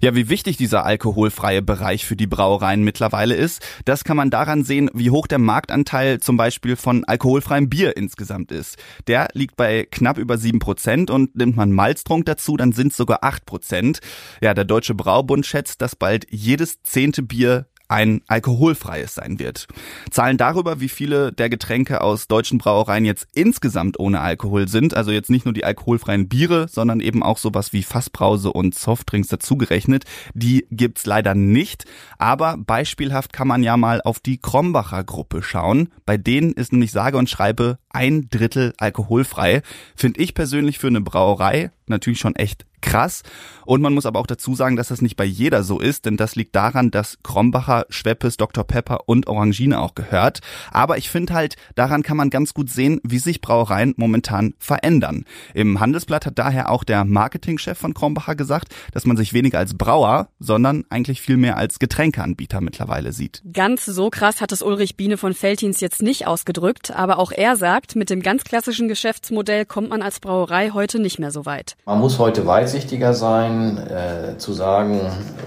Ja, 0.00 0.14
wie 0.14 0.28
wichtig 0.28 0.56
dieser 0.56 0.84
alkoholfreie 0.84 1.62
Bereich 1.62 2.06
für 2.06 2.14
die 2.14 2.28
Brauereien 2.28 2.84
mittlerweile 2.84 3.34
ist, 3.34 3.60
das 3.84 4.04
kann 4.04 4.16
man 4.16 4.30
daran 4.30 4.62
sehen, 4.62 4.88
wie 4.94 5.10
hoch 5.10 5.26
der 5.26 5.38
Marktanteil 5.38 6.20
zum 6.20 6.36
Beispiel 6.36 6.76
von 6.76 7.04
alkoholfreiem 7.04 7.68
Bier 7.68 7.96
insgesamt 7.96 8.52
ist. 8.52 8.76
Der 9.08 9.28
liegt 9.32 9.56
bei 9.56 9.86
knapp 9.90 10.18
über 10.18 10.38
sieben 10.38 10.60
Prozent 10.60 11.10
und 11.10 11.34
nimmt 11.36 11.56
man 11.56 11.72
Malztrunk 11.72 12.26
dazu, 12.26 12.56
dann 12.56 12.72
sind 12.72 12.92
es 12.92 12.96
sogar 12.96 13.24
acht 13.24 13.46
Prozent. 13.46 13.98
Ja, 14.40 14.54
der 14.54 14.64
Deutsche 14.64 14.94
Braubund 14.94 15.44
schätzt, 15.44 15.82
dass 15.82 15.96
bald 15.96 16.26
jedes 16.30 16.82
zehnte 16.82 17.22
Bier 17.22 17.66
ein 17.88 18.20
alkoholfreies 18.28 19.14
sein 19.14 19.38
wird. 19.38 19.66
Zahlen 20.10 20.36
darüber, 20.36 20.80
wie 20.80 20.88
viele 20.88 21.32
der 21.32 21.48
Getränke 21.48 22.02
aus 22.02 22.28
deutschen 22.28 22.58
Brauereien 22.58 23.04
jetzt 23.04 23.26
insgesamt 23.34 23.98
ohne 23.98 24.20
Alkohol 24.20 24.68
sind, 24.68 24.94
also 24.94 25.10
jetzt 25.10 25.30
nicht 25.30 25.46
nur 25.46 25.54
die 25.54 25.64
alkoholfreien 25.64 26.28
Biere, 26.28 26.68
sondern 26.68 27.00
eben 27.00 27.22
auch 27.22 27.38
sowas 27.38 27.72
wie 27.72 27.82
Fassbrause 27.82 28.52
und 28.52 28.74
Softdrinks 28.74 29.28
dazugerechnet, 29.28 30.04
die 30.34 30.66
gibt's 30.70 31.06
leider 31.06 31.34
nicht. 31.34 31.86
Aber 32.18 32.56
beispielhaft 32.58 33.32
kann 33.32 33.48
man 33.48 33.62
ja 33.62 33.76
mal 33.76 34.02
auf 34.02 34.20
die 34.20 34.38
Krombacher 34.38 35.02
Gruppe 35.04 35.42
schauen. 35.42 35.88
Bei 36.04 36.16
denen 36.16 36.52
ist 36.52 36.72
nämlich 36.72 36.92
sage 36.92 37.16
und 37.16 37.30
schreibe 37.30 37.78
ein 37.90 38.28
Drittel 38.30 38.74
alkoholfrei. 38.78 39.62
Finde 39.96 40.20
ich 40.20 40.34
persönlich 40.34 40.78
für 40.78 40.88
eine 40.88 41.00
Brauerei 41.00 41.70
natürlich 41.88 42.18
schon 42.18 42.36
echt 42.36 42.64
krass. 42.80 43.22
Und 43.64 43.82
man 43.82 43.92
muss 43.92 44.06
aber 44.06 44.20
auch 44.20 44.26
dazu 44.26 44.54
sagen, 44.54 44.76
dass 44.76 44.88
das 44.88 45.02
nicht 45.02 45.16
bei 45.16 45.24
jeder 45.24 45.62
so 45.62 45.80
ist, 45.80 46.06
denn 46.06 46.16
das 46.16 46.36
liegt 46.36 46.54
daran, 46.54 46.90
dass 46.90 47.18
Krombacher, 47.22 47.86
Schweppes, 47.88 48.36
Dr. 48.36 48.64
Pepper 48.64 49.00
und 49.06 49.26
Orangine 49.26 49.80
auch 49.80 49.94
gehört. 49.94 50.40
Aber 50.70 50.96
ich 50.96 51.10
finde 51.10 51.34
halt, 51.34 51.56
daran 51.74 52.02
kann 52.02 52.16
man 52.16 52.30
ganz 52.30 52.54
gut 52.54 52.70
sehen, 52.70 53.00
wie 53.02 53.18
sich 53.18 53.40
Brauereien 53.40 53.94
momentan 53.96 54.54
verändern. 54.58 55.24
Im 55.54 55.80
Handelsblatt 55.80 56.26
hat 56.26 56.38
daher 56.38 56.70
auch 56.70 56.84
der 56.84 57.04
Marketingchef 57.04 57.76
von 57.76 57.94
Krombacher 57.94 58.36
gesagt, 58.36 58.74
dass 58.92 59.06
man 59.06 59.16
sich 59.16 59.32
weniger 59.32 59.58
als 59.58 59.76
Brauer, 59.76 60.28
sondern 60.38 60.84
eigentlich 60.88 61.20
viel 61.20 61.36
mehr 61.36 61.56
als 61.56 61.78
Getränkeanbieter 61.78 62.60
mittlerweile 62.60 63.12
sieht. 63.12 63.42
Ganz 63.52 63.84
so 63.84 64.08
krass 64.08 64.40
hat 64.40 64.52
es 64.52 64.62
Ulrich 64.62 64.96
Biene 64.96 65.16
von 65.16 65.34
Feltins 65.34 65.80
jetzt 65.80 66.00
nicht 66.00 66.26
ausgedrückt, 66.26 66.92
aber 66.92 67.18
auch 67.18 67.32
er 67.32 67.56
sagt, 67.56 67.77
mit 67.94 68.10
dem 68.10 68.22
ganz 68.22 68.44
klassischen 68.44 68.88
Geschäftsmodell 68.88 69.64
kommt 69.64 69.90
man 69.90 70.02
als 70.02 70.20
Brauerei 70.20 70.70
heute 70.70 70.98
nicht 70.98 71.18
mehr 71.18 71.30
so 71.30 71.46
weit. 71.46 71.76
Man 71.86 72.00
muss 72.00 72.18
heute 72.18 72.46
weitsichtiger 72.46 73.14
sein, 73.14 73.78
äh, 73.78 74.38
zu 74.38 74.52
sagen, 74.52 75.00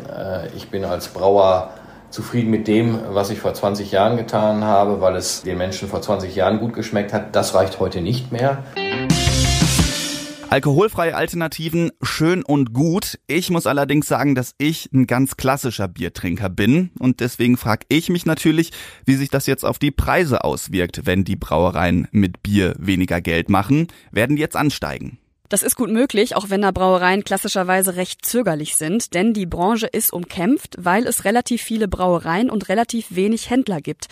äh, 0.09 0.47
ich 0.55 0.69
bin 0.69 0.85
als 0.85 1.09
Brauer 1.09 1.71
zufrieden 2.09 2.49
mit 2.49 2.67
dem, 2.67 2.99
was 3.09 3.29
ich 3.29 3.39
vor 3.39 3.53
20 3.53 3.91
Jahren 3.91 4.17
getan 4.17 4.63
habe, 4.63 5.01
weil 5.01 5.15
es 5.15 5.43
den 5.43 5.57
Menschen 5.57 5.87
vor 5.87 6.01
20 6.01 6.35
Jahren 6.35 6.59
gut 6.59 6.73
geschmeckt 6.73 7.13
hat. 7.13 7.35
Das 7.35 7.55
reicht 7.55 7.79
heute 7.79 8.01
nicht 8.01 8.31
mehr. 8.31 8.63
Alkoholfreie 10.51 11.15
Alternativen 11.15 11.93
schön 12.01 12.43
und 12.43 12.73
gut. 12.73 13.17
Ich 13.27 13.49
muss 13.51 13.65
allerdings 13.65 14.09
sagen, 14.09 14.35
dass 14.35 14.53
ich 14.57 14.89
ein 14.91 15.07
ganz 15.07 15.37
klassischer 15.37 15.87
Biertrinker 15.87 16.49
bin 16.49 16.91
und 16.99 17.21
deswegen 17.21 17.55
frage 17.55 17.85
ich 17.87 18.09
mich 18.09 18.25
natürlich, 18.25 18.71
wie 19.05 19.15
sich 19.15 19.29
das 19.29 19.45
jetzt 19.45 19.63
auf 19.63 19.79
die 19.79 19.91
Preise 19.91 20.43
auswirkt, 20.43 21.05
wenn 21.05 21.23
die 21.23 21.37
Brauereien 21.37 22.09
mit 22.11 22.43
Bier 22.43 22.75
weniger 22.77 23.21
Geld 23.21 23.47
machen. 23.47 23.87
Werden 24.11 24.35
die 24.35 24.41
jetzt 24.41 24.57
ansteigen? 24.57 25.19
Das 25.51 25.63
ist 25.63 25.75
gut 25.75 25.89
möglich, 25.89 26.37
auch 26.37 26.49
wenn 26.49 26.61
da 26.61 26.71
Brauereien 26.71 27.25
klassischerweise 27.25 27.97
recht 27.97 28.23
zögerlich 28.23 28.77
sind, 28.77 29.13
denn 29.13 29.33
die 29.33 29.45
Branche 29.45 29.85
ist 29.85 30.13
umkämpft, 30.13 30.77
weil 30.79 31.05
es 31.05 31.25
relativ 31.25 31.61
viele 31.61 31.89
Brauereien 31.89 32.49
und 32.49 32.69
relativ 32.69 33.07
wenig 33.09 33.49
Händler 33.49 33.81
gibt. 33.81 34.07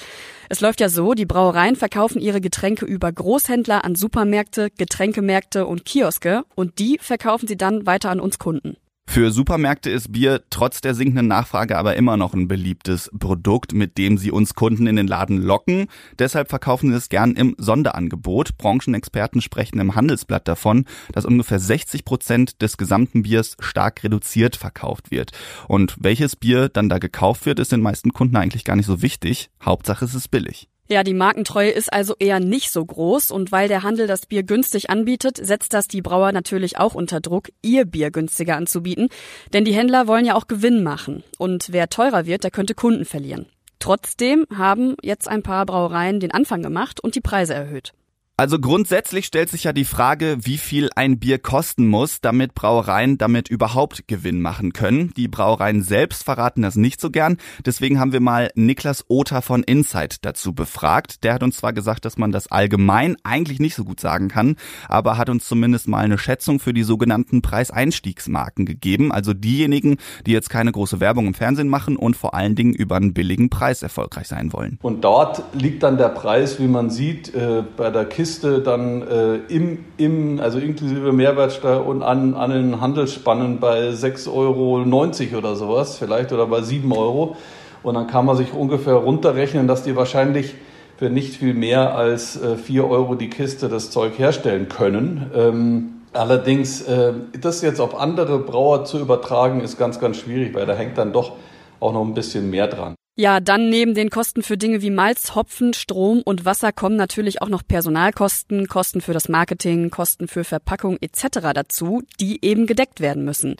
Es 0.49 0.59
läuft 0.59 0.81
ja 0.81 0.89
so, 0.89 1.13
die 1.13 1.25
Brauereien 1.25 1.77
verkaufen 1.77 2.19
ihre 2.19 2.41
Getränke 2.41 2.85
über 2.85 3.09
Großhändler 3.09 3.85
an 3.85 3.95
Supermärkte, 3.95 4.69
Getränkemärkte 4.77 5.65
und 5.65 5.85
Kioske 5.85 6.43
und 6.55 6.77
die 6.77 6.99
verkaufen 7.01 7.47
sie 7.47 7.55
dann 7.55 7.85
weiter 7.85 8.09
an 8.09 8.19
uns 8.19 8.37
Kunden. 8.37 8.75
Für 9.11 9.31
Supermärkte 9.31 9.89
ist 9.89 10.11
Bier 10.11 10.43
trotz 10.51 10.81
der 10.81 10.93
sinkenden 10.93 11.27
Nachfrage 11.27 11.79
aber 11.79 11.95
immer 11.95 12.15
noch 12.15 12.35
ein 12.35 12.47
beliebtes 12.47 13.09
Produkt, 13.17 13.73
mit 13.73 13.97
dem 13.97 14.19
sie 14.19 14.29
uns 14.29 14.53
Kunden 14.53 14.85
in 14.85 14.97
den 14.97 15.07
Laden 15.07 15.41
locken. 15.41 15.87
Deshalb 16.19 16.47
verkaufen 16.47 16.91
sie 16.91 16.95
es 16.97 17.09
gern 17.09 17.33
im 17.33 17.55
Sonderangebot. 17.57 18.59
Branchenexperten 18.59 19.41
sprechen 19.41 19.79
im 19.79 19.95
Handelsblatt 19.95 20.47
davon, 20.47 20.85
dass 21.11 21.25
ungefähr 21.25 21.59
60 21.59 22.05
Prozent 22.05 22.61
des 22.61 22.77
gesamten 22.77 23.23
Biers 23.23 23.57
stark 23.59 24.03
reduziert 24.03 24.55
verkauft 24.55 25.09
wird. 25.09 25.31
Und 25.67 25.97
welches 25.99 26.35
Bier 26.35 26.69
dann 26.69 26.87
da 26.87 26.99
gekauft 26.99 27.47
wird, 27.47 27.57
ist 27.57 27.71
den 27.71 27.81
meisten 27.81 28.13
Kunden 28.13 28.35
eigentlich 28.35 28.63
gar 28.63 28.75
nicht 28.75 28.85
so 28.85 29.01
wichtig. 29.01 29.49
Hauptsache 29.59 30.05
es 30.05 30.13
ist 30.13 30.29
billig. 30.29 30.69
Ja, 30.91 31.03
die 31.03 31.13
Markentreue 31.13 31.69
ist 31.69 31.93
also 31.93 32.15
eher 32.17 32.39
nicht 32.39 32.71
so 32.71 32.83
groß 32.83 33.29
und 33.29 33.51
weil 33.51 33.67
der 33.67 33.83
Handel 33.83 34.07
das 34.07 34.25
Bier 34.25 34.41
günstig 34.41 34.89
anbietet, 34.89 35.37
setzt 35.37 35.75
das 35.75 35.87
die 35.87 36.01
Brauer 36.01 36.31
natürlich 36.31 36.79
auch 36.79 36.95
unter 36.95 37.21
Druck, 37.21 37.49
ihr 37.61 37.85
Bier 37.85 38.09
günstiger 38.09 38.57
anzubieten, 38.57 39.09
denn 39.53 39.65
die 39.65 39.73
Händler 39.73 40.07
wollen 40.07 40.25
ja 40.25 40.33
auch 40.33 40.47
Gewinn 40.47 40.81
machen 40.81 41.23
und 41.37 41.71
wer 41.71 41.89
teurer 41.89 42.25
wird, 42.25 42.43
der 42.43 42.49
könnte 42.49 42.73
Kunden 42.73 43.05
verlieren. 43.05 43.45
Trotzdem 43.77 44.47
haben 44.51 44.95
jetzt 45.03 45.27
ein 45.27 45.43
paar 45.43 45.63
Brauereien 45.67 46.19
den 46.19 46.31
Anfang 46.31 46.63
gemacht 46.63 46.99
und 46.99 47.13
die 47.13 47.21
Preise 47.21 47.53
erhöht. 47.53 47.93
Also 48.39 48.57
grundsätzlich 48.57 49.25
stellt 49.25 49.49
sich 49.49 49.65
ja 49.65 49.73
die 49.73 49.83
Frage, 49.83 50.37
wie 50.43 50.57
viel 50.57 50.87
ein 50.95 51.19
Bier 51.19 51.39
kosten 51.39 51.87
muss, 51.87 52.21
damit 52.21 52.53
Brauereien 52.55 53.17
damit 53.17 53.49
überhaupt 53.49 54.07
Gewinn 54.07 54.39
machen 54.39 54.71
können. 54.71 55.11
Die 55.17 55.27
Brauereien 55.27 55.81
selbst 55.81 56.23
verraten 56.23 56.61
das 56.61 56.77
nicht 56.77 57.01
so 57.01 57.11
gern. 57.11 57.35
Deswegen 57.65 57.99
haben 57.99 58.13
wir 58.13 58.21
mal 58.21 58.49
Niklas 58.55 59.03
Oter 59.09 59.41
von 59.41 59.61
Insight 59.63 60.23
dazu 60.23 60.53
befragt. 60.53 61.25
Der 61.25 61.33
hat 61.33 61.43
uns 61.43 61.57
zwar 61.57 61.73
gesagt, 61.73 62.05
dass 62.05 62.17
man 62.17 62.31
das 62.31 62.49
allgemein 62.49 63.17
eigentlich 63.25 63.59
nicht 63.59 63.75
so 63.75 63.83
gut 63.83 63.99
sagen 63.99 64.29
kann, 64.29 64.55
aber 64.87 65.17
hat 65.17 65.29
uns 65.29 65.45
zumindest 65.45 65.89
mal 65.89 65.97
eine 65.97 66.17
Schätzung 66.17 66.61
für 66.61 66.71
die 66.71 66.83
sogenannten 66.83 67.41
Preiseinstiegsmarken 67.41 68.65
gegeben. 68.65 69.11
Also 69.11 69.33
diejenigen, 69.33 69.97
die 70.25 70.31
jetzt 70.31 70.49
keine 70.49 70.71
große 70.71 71.01
Werbung 71.01 71.27
im 71.27 71.33
Fernsehen 71.33 71.67
machen 71.67 71.97
und 71.97 72.15
vor 72.15 72.35
allen 72.35 72.55
Dingen 72.55 72.73
über 72.73 72.95
einen 72.95 73.13
billigen 73.13 73.49
Preis 73.49 73.83
erfolgreich 73.83 74.29
sein 74.29 74.53
wollen. 74.53 74.79
Und 74.81 75.01
dort 75.03 75.43
liegt 75.53 75.83
dann 75.83 75.97
der 75.97 76.07
Preis, 76.07 76.57
wie 76.57 76.69
man 76.69 76.89
sieht, 76.89 77.35
äh, 77.35 77.63
bei 77.75 77.89
der 77.89 78.05
Kiste 78.05 78.28
Kiste 78.29 78.59
dann 78.59 79.01
äh, 79.01 79.35
im, 79.47 79.85
im, 79.97 80.39
also 80.39 80.59
inklusive 80.59 81.11
Mehrwertsteuer 81.11 81.83
und 81.83 82.03
an, 82.03 82.35
an 82.35 82.51
den 82.51 82.79
Handelsspannen 82.79 83.59
bei 83.59 83.89
6,90 83.89 84.31
Euro 84.31 85.37
oder 85.39 85.55
sowas, 85.55 85.97
vielleicht 85.97 86.31
oder 86.31 86.45
bei 86.45 86.61
7 86.61 86.91
Euro. 86.91 87.35
Und 87.81 87.95
dann 87.95 88.05
kann 88.05 88.25
man 88.25 88.37
sich 88.37 88.53
ungefähr 88.53 88.93
runterrechnen, 88.93 89.67
dass 89.67 89.81
die 89.81 89.95
wahrscheinlich 89.95 90.53
für 90.97 91.09
nicht 91.09 91.37
viel 91.37 91.55
mehr 91.55 91.95
als 91.95 92.39
äh, 92.39 92.55
4 92.55 92.87
Euro 92.87 93.15
die 93.15 93.31
Kiste 93.31 93.67
das 93.67 93.89
Zeug 93.89 94.19
herstellen 94.19 94.69
können. 94.69 95.31
Ähm, 95.35 95.93
Allerdings, 96.11 96.81
äh, 96.81 97.13
das 97.39 97.61
jetzt 97.61 97.79
auf 97.79 97.95
andere 97.95 98.39
Brauer 98.39 98.83
zu 98.83 98.97
übertragen, 98.97 99.61
ist 99.61 99.77
ganz, 99.77 99.99
ganz 99.99 100.17
schwierig, 100.17 100.55
weil 100.55 100.65
da 100.65 100.73
hängt 100.73 100.97
dann 100.97 101.13
doch 101.13 101.33
auch 101.79 101.93
noch 101.93 102.03
ein 102.03 102.15
bisschen 102.15 102.49
mehr 102.49 102.65
dran. 102.65 102.95
Ja, 103.19 103.41
dann 103.41 103.69
neben 103.69 103.95
den 103.95 104.09
Kosten 104.09 104.43
für 104.43 104.55
Dinge 104.55 104.81
wie 104.81 104.91
Malz, 104.91 105.35
Hopfen, 105.35 105.73
Strom 105.73 106.21
und 106.21 106.45
Wasser 106.45 106.71
kommen 106.71 106.95
natürlich 106.95 107.41
auch 107.41 107.49
noch 107.49 107.67
Personalkosten, 107.67 108.69
Kosten 108.69 109.01
für 109.01 109.11
das 109.11 109.27
Marketing, 109.27 109.89
Kosten 109.89 110.29
für 110.29 110.45
Verpackung 110.45 110.97
etc. 111.01 111.51
dazu, 111.53 112.01
die 112.21 112.39
eben 112.45 112.65
gedeckt 112.65 113.01
werden 113.01 113.25
müssen. 113.25 113.57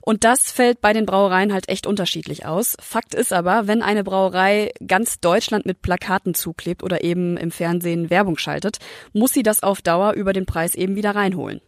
Und 0.00 0.24
das 0.24 0.50
fällt 0.50 0.80
bei 0.80 0.92
den 0.92 1.06
Brauereien 1.06 1.52
halt 1.52 1.68
echt 1.68 1.86
unterschiedlich 1.86 2.44
aus. 2.44 2.76
Fakt 2.80 3.14
ist 3.14 3.32
aber, 3.32 3.68
wenn 3.68 3.82
eine 3.82 4.02
Brauerei 4.02 4.72
ganz 4.84 5.20
Deutschland 5.20 5.64
mit 5.64 5.80
Plakaten 5.80 6.34
zuklebt 6.34 6.82
oder 6.82 7.04
eben 7.04 7.36
im 7.36 7.52
Fernsehen 7.52 8.10
Werbung 8.10 8.36
schaltet, 8.36 8.78
muss 9.12 9.32
sie 9.32 9.44
das 9.44 9.62
auf 9.62 9.80
Dauer 9.80 10.14
über 10.14 10.32
den 10.32 10.44
Preis 10.44 10.74
eben 10.74 10.96
wieder 10.96 11.14
reinholen. 11.14 11.60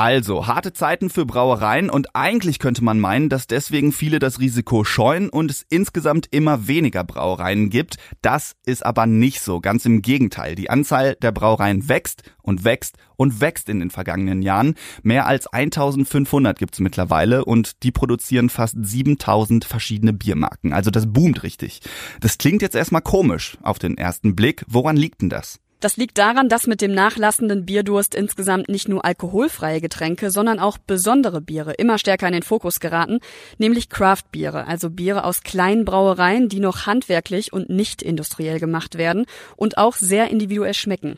Also, 0.00 0.46
harte 0.46 0.72
Zeiten 0.72 1.10
für 1.10 1.26
Brauereien 1.26 1.90
und 1.90 2.14
eigentlich 2.14 2.60
könnte 2.60 2.84
man 2.84 3.00
meinen, 3.00 3.28
dass 3.28 3.48
deswegen 3.48 3.90
viele 3.90 4.20
das 4.20 4.38
Risiko 4.38 4.84
scheuen 4.84 5.28
und 5.28 5.50
es 5.50 5.66
insgesamt 5.70 6.28
immer 6.30 6.68
weniger 6.68 7.02
Brauereien 7.02 7.68
gibt. 7.68 7.96
Das 8.22 8.54
ist 8.64 8.86
aber 8.86 9.06
nicht 9.06 9.40
so, 9.40 9.58
ganz 9.58 9.84
im 9.86 10.00
Gegenteil. 10.00 10.54
Die 10.54 10.70
Anzahl 10.70 11.16
der 11.16 11.32
Brauereien 11.32 11.88
wächst 11.88 12.22
und 12.42 12.62
wächst 12.62 12.96
und 13.16 13.40
wächst 13.40 13.68
in 13.68 13.80
den 13.80 13.90
vergangenen 13.90 14.40
Jahren. 14.40 14.76
Mehr 15.02 15.26
als 15.26 15.48
1500 15.48 16.56
gibt's 16.60 16.78
mittlerweile 16.78 17.44
und 17.44 17.82
die 17.82 17.90
produzieren 17.90 18.50
fast 18.50 18.76
7000 18.80 19.64
verschiedene 19.64 20.12
Biermarken. 20.12 20.72
Also 20.72 20.92
das 20.92 21.12
boomt 21.12 21.42
richtig. 21.42 21.80
Das 22.20 22.38
klingt 22.38 22.62
jetzt 22.62 22.76
erstmal 22.76 23.02
komisch 23.02 23.58
auf 23.62 23.80
den 23.80 23.98
ersten 23.98 24.36
Blick. 24.36 24.64
Woran 24.68 24.96
liegt 24.96 25.22
denn 25.22 25.28
das? 25.28 25.58
Das 25.80 25.96
liegt 25.96 26.18
daran, 26.18 26.48
dass 26.48 26.66
mit 26.66 26.80
dem 26.80 26.92
nachlassenden 26.92 27.64
Bierdurst 27.64 28.16
insgesamt 28.16 28.68
nicht 28.68 28.88
nur 28.88 29.04
alkoholfreie 29.04 29.80
Getränke, 29.80 30.32
sondern 30.32 30.58
auch 30.58 30.76
besondere 30.76 31.40
Biere 31.40 31.74
immer 31.74 31.98
stärker 31.98 32.26
in 32.26 32.32
den 32.32 32.42
Fokus 32.42 32.80
geraten, 32.80 33.20
nämlich 33.58 33.88
Craft-Biere, 33.88 34.66
also 34.66 34.90
Biere 34.90 35.22
aus 35.22 35.42
kleinen 35.42 35.84
Brauereien, 35.84 36.48
die 36.48 36.58
noch 36.58 36.86
handwerklich 36.86 37.52
und 37.52 37.70
nicht 37.70 38.02
industriell 38.02 38.58
gemacht 38.58 38.98
werden 38.98 39.26
und 39.54 39.78
auch 39.78 39.94
sehr 39.94 40.30
individuell 40.30 40.74
schmecken. 40.74 41.16